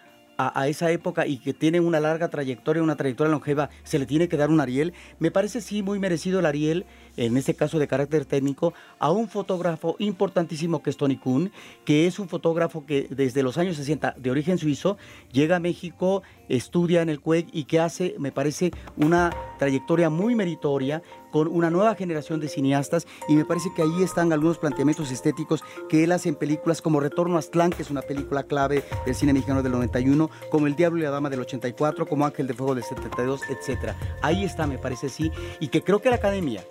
a, 0.48 0.68
esa 0.68 0.90
época 0.90 1.26
y 1.26 1.38
que 1.38 1.53
tiene 1.53 1.81
una 1.81 2.00
larga 2.00 2.29
trayectoria, 2.29 2.83
una 2.83 2.96
trayectoria 2.96 3.31
longeva, 3.31 3.70
se 3.83 3.98
le 3.98 4.07
tiene 4.07 4.29
que 4.29 4.37
dar 4.37 4.50
un 4.50 4.61
Ariel. 4.61 4.94
Me 5.18 5.31
parece 5.31 5.61
sí 5.61 5.83
muy 5.83 5.98
merecido 5.98 6.40
el 6.40 6.46
Ariel 6.46 6.87
en 7.16 7.37
este 7.37 7.55
caso 7.55 7.79
de 7.79 7.88
carácter 7.88 8.24
técnico, 8.24 8.72
a 8.98 9.11
un 9.11 9.29
fotógrafo 9.29 9.96
importantísimo 9.98 10.83
que 10.83 10.90
es 10.90 10.96
Tony 10.96 11.16
Kuhn, 11.16 11.53
que 11.85 12.07
es 12.07 12.18
un 12.18 12.29
fotógrafo 12.29 12.87
que 12.87 13.09
desde 13.11 13.42
los 13.42 13.59
años 13.59 13.76
60, 13.76 14.14
de 14.16 14.31
origen 14.31 14.59
suizo, 14.59 14.96
llega 15.33 15.57
a 15.57 15.61
México, 15.61 16.22
estudia 16.50 17.02
en 17.02 17.08
el 17.08 17.20
CUEC 17.20 17.48
y 17.52 17.64
que 17.64 17.80
hace, 17.80 18.14
me 18.18 18.32
parece, 18.32 18.72
una 18.96 19.30
trayectoria 19.58 20.10
muy 20.10 20.34
meritoria 20.34 21.02
con 21.30 21.48
una 21.48 21.70
nueva 21.70 21.94
generación 21.94 22.40
de 22.40 22.48
cineastas 22.48 23.06
y 23.28 23.36
me 23.36 23.44
parece 23.44 23.72
que 23.74 23.82
ahí 23.82 24.02
están 24.02 24.32
algunos 24.32 24.58
planteamientos 24.58 25.10
estéticos 25.10 25.62
que 25.88 26.04
él 26.04 26.12
hace 26.12 26.28
en 26.28 26.34
películas 26.34 26.82
como 26.82 27.00
Retorno 27.00 27.36
a 27.36 27.38
Aztlán, 27.38 27.70
que 27.70 27.82
es 27.82 27.90
una 27.90 28.02
película 28.02 28.42
clave 28.42 28.84
del 29.06 29.14
cine 29.14 29.32
mexicano 29.32 29.62
del 29.62 29.72
91, 29.72 30.30
como 30.50 30.66
El 30.66 30.76
Diablo 30.76 30.98
y 30.98 31.02
la 31.02 31.10
Dama 31.10 31.30
del 31.30 31.40
84, 31.40 32.06
como 32.06 32.26
Ángel 32.26 32.46
de 32.46 32.54
Fuego 32.54 32.74
del 32.74 32.84
72, 32.84 33.42
etc. 33.48 33.94
Ahí 34.22 34.44
está, 34.44 34.66
me 34.66 34.78
parece, 34.78 35.08
sí, 35.08 35.30
y 35.60 35.68
que 35.68 35.82
creo 35.82 36.00
que 36.00 36.10
la 36.10 36.16
academia, 36.16 36.64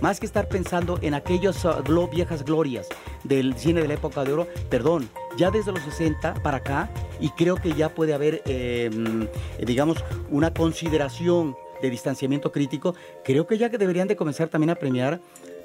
más 0.00 0.20
que 0.20 0.26
estar 0.26 0.48
pensando 0.48 0.98
en 1.02 1.14
aquellas 1.14 1.64
uh, 1.64 2.08
viejas 2.10 2.44
glorias 2.44 2.88
del 3.22 3.54
cine 3.54 3.80
de 3.80 3.88
la 3.88 3.94
época 3.94 4.24
de 4.24 4.32
oro, 4.32 4.48
perdón, 4.68 5.08
ya 5.36 5.50
desde 5.50 5.72
los 5.72 5.82
60 5.82 6.34
para 6.42 6.58
acá, 6.58 6.90
y 7.20 7.30
creo 7.30 7.56
que 7.56 7.72
ya 7.72 7.94
puede 7.94 8.14
haber, 8.14 8.42
em, 8.46 9.28
digamos, 9.64 10.04
una 10.30 10.52
consideración 10.52 11.56
de 11.80 11.90
distanciamiento 11.90 12.52
crítico, 12.52 12.94
creo 13.24 13.46
que 13.46 13.58
ya 13.58 13.70
que 13.70 13.78
deberían 13.78 14.08
de 14.08 14.16
comenzar 14.16 14.48
también 14.48 14.70
a 14.70 14.74
premiar, 14.74 15.20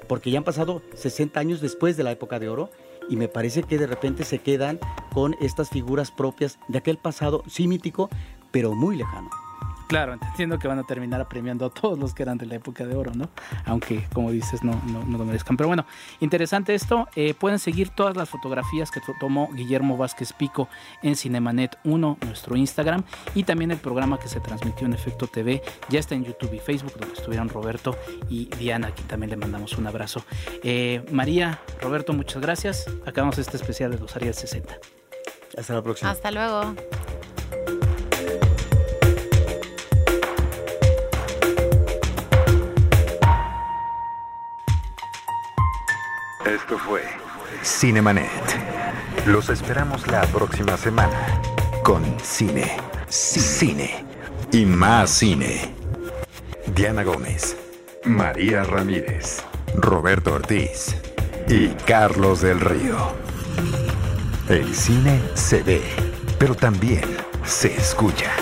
porque 0.08 0.30
ya 0.30 0.38
han 0.38 0.44
pasado 0.44 0.82
60 0.94 1.38
años 1.38 1.60
después 1.60 1.96
de 1.96 2.04
la 2.04 2.10
época 2.10 2.38
de 2.38 2.48
oro, 2.48 2.70
y 3.08 3.16
me 3.16 3.28
parece 3.28 3.62
que 3.62 3.78
de 3.78 3.86
repente 3.86 4.24
se 4.24 4.38
quedan 4.38 4.78
con 5.12 5.36
estas 5.40 5.68
figuras 5.68 6.10
propias 6.10 6.58
de 6.68 6.78
aquel 6.78 6.96
pasado 6.96 7.42
sí 7.48 7.68
mítico, 7.68 8.08
pero 8.50 8.74
muy 8.74 8.96
lejano. 8.96 9.30
Claro, 9.90 10.12
entiendo 10.12 10.56
que 10.60 10.68
van 10.68 10.78
a 10.78 10.84
terminar 10.84 11.26
premiando 11.26 11.66
a 11.66 11.70
todos 11.70 11.98
los 11.98 12.14
que 12.14 12.22
eran 12.22 12.38
de 12.38 12.46
la 12.46 12.54
época 12.54 12.86
de 12.86 12.94
oro, 12.94 13.10
¿no? 13.12 13.28
Aunque, 13.64 14.06
como 14.12 14.30
dices, 14.30 14.62
no, 14.62 14.80
no, 14.86 15.02
no 15.02 15.18
lo 15.18 15.24
merezcan. 15.24 15.56
Pero 15.56 15.66
bueno, 15.66 15.84
interesante 16.20 16.76
esto. 16.76 17.08
Eh, 17.16 17.34
pueden 17.34 17.58
seguir 17.58 17.88
todas 17.88 18.16
las 18.16 18.28
fotografías 18.28 18.92
que 18.92 19.00
tomó 19.18 19.50
Guillermo 19.52 19.96
Vázquez 19.96 20.32
Pico 20.32 20.68
en 21.02 21.16
Cinemanet 21.16 21.76
1, 21.82 22.18
nuestro 22.24 22.54
Instagram, 22.54 23.02
y 23.34 23.42
también 23.42 23.72
el 23.72 23.78
programa 23.78 24.20
que 24.20 24.28
se 24.28 24.38
transmitió 24.38 24.86
en 24.86 24.92
Efecto 24.92 25.26
TV. 25.26 25.60
Ya 25.88 25.98
está 25.98 26.14
en 26.14 26.24
YouTube 26.24 26.54
y 26.54 26.60
Facebook, 26.60 26.92
donde 26.96 27.16
estuvieron 27.16 27.48
Roberto 27.48 27.98
y 28.28 28.44
Diana, 28.44 28.86
aquí 28.86 29.02
también 29.02 29.30
le 29.30 29.36
mandamos 29.38 29.76
un 29.76 29.88
abrazo. 29.88 30.24
Eh, 30.62 31.04
María, 31.10 31.58
Roberto, 31.80 32.12
muchas 32.12 32.40
gracias. 32.40 32.86
Acabamos 33.06 33.38
este 33.38 33.56
especial 33.56 33.90
de 33.90 33.98
los 33.98 34.14
Arias 34.14 34.36
60. 34.36 34.72
Hasta 35.58 35.74
la 35.74 35.82
próxima. 35.82 36.12
Hasta 36.12 36.30
luego. 36.30 36.76
Esto 46.54 46.76
fue 46.78 47.02
Cinemanet. 47.62 48.28
Los 49.26 49.50
esperamos 49.50 50.04
la 50.08 50.22
próxima 50.22 50.76
semana 50.76 51.40
con 51.84 52.02
cine, 52.24 52.76
cine 53.08 54.04
y 54.50 54.66
más 54.66 55.10
cine. 55.10 55.72
Diana 56.74 57.04
Gómez, 57.04 57.56
María 58.04 58.64
Ramírez, 58.64 59.44
Roberto 59.76 60.34
Ortiz 60.34 60.96
y 61.46 61.68
Carlos 61.86 62.40
del 62.40 62.58
Río. 62.58 62.96
El 64.48 64.74
cine 64.74 65.20
se 65.34 65.62
ve, 65.62 65.82
pero 66.36 66.56
también 66.56 67.04
se 67.44 67.76
escucha. 67.76 68.32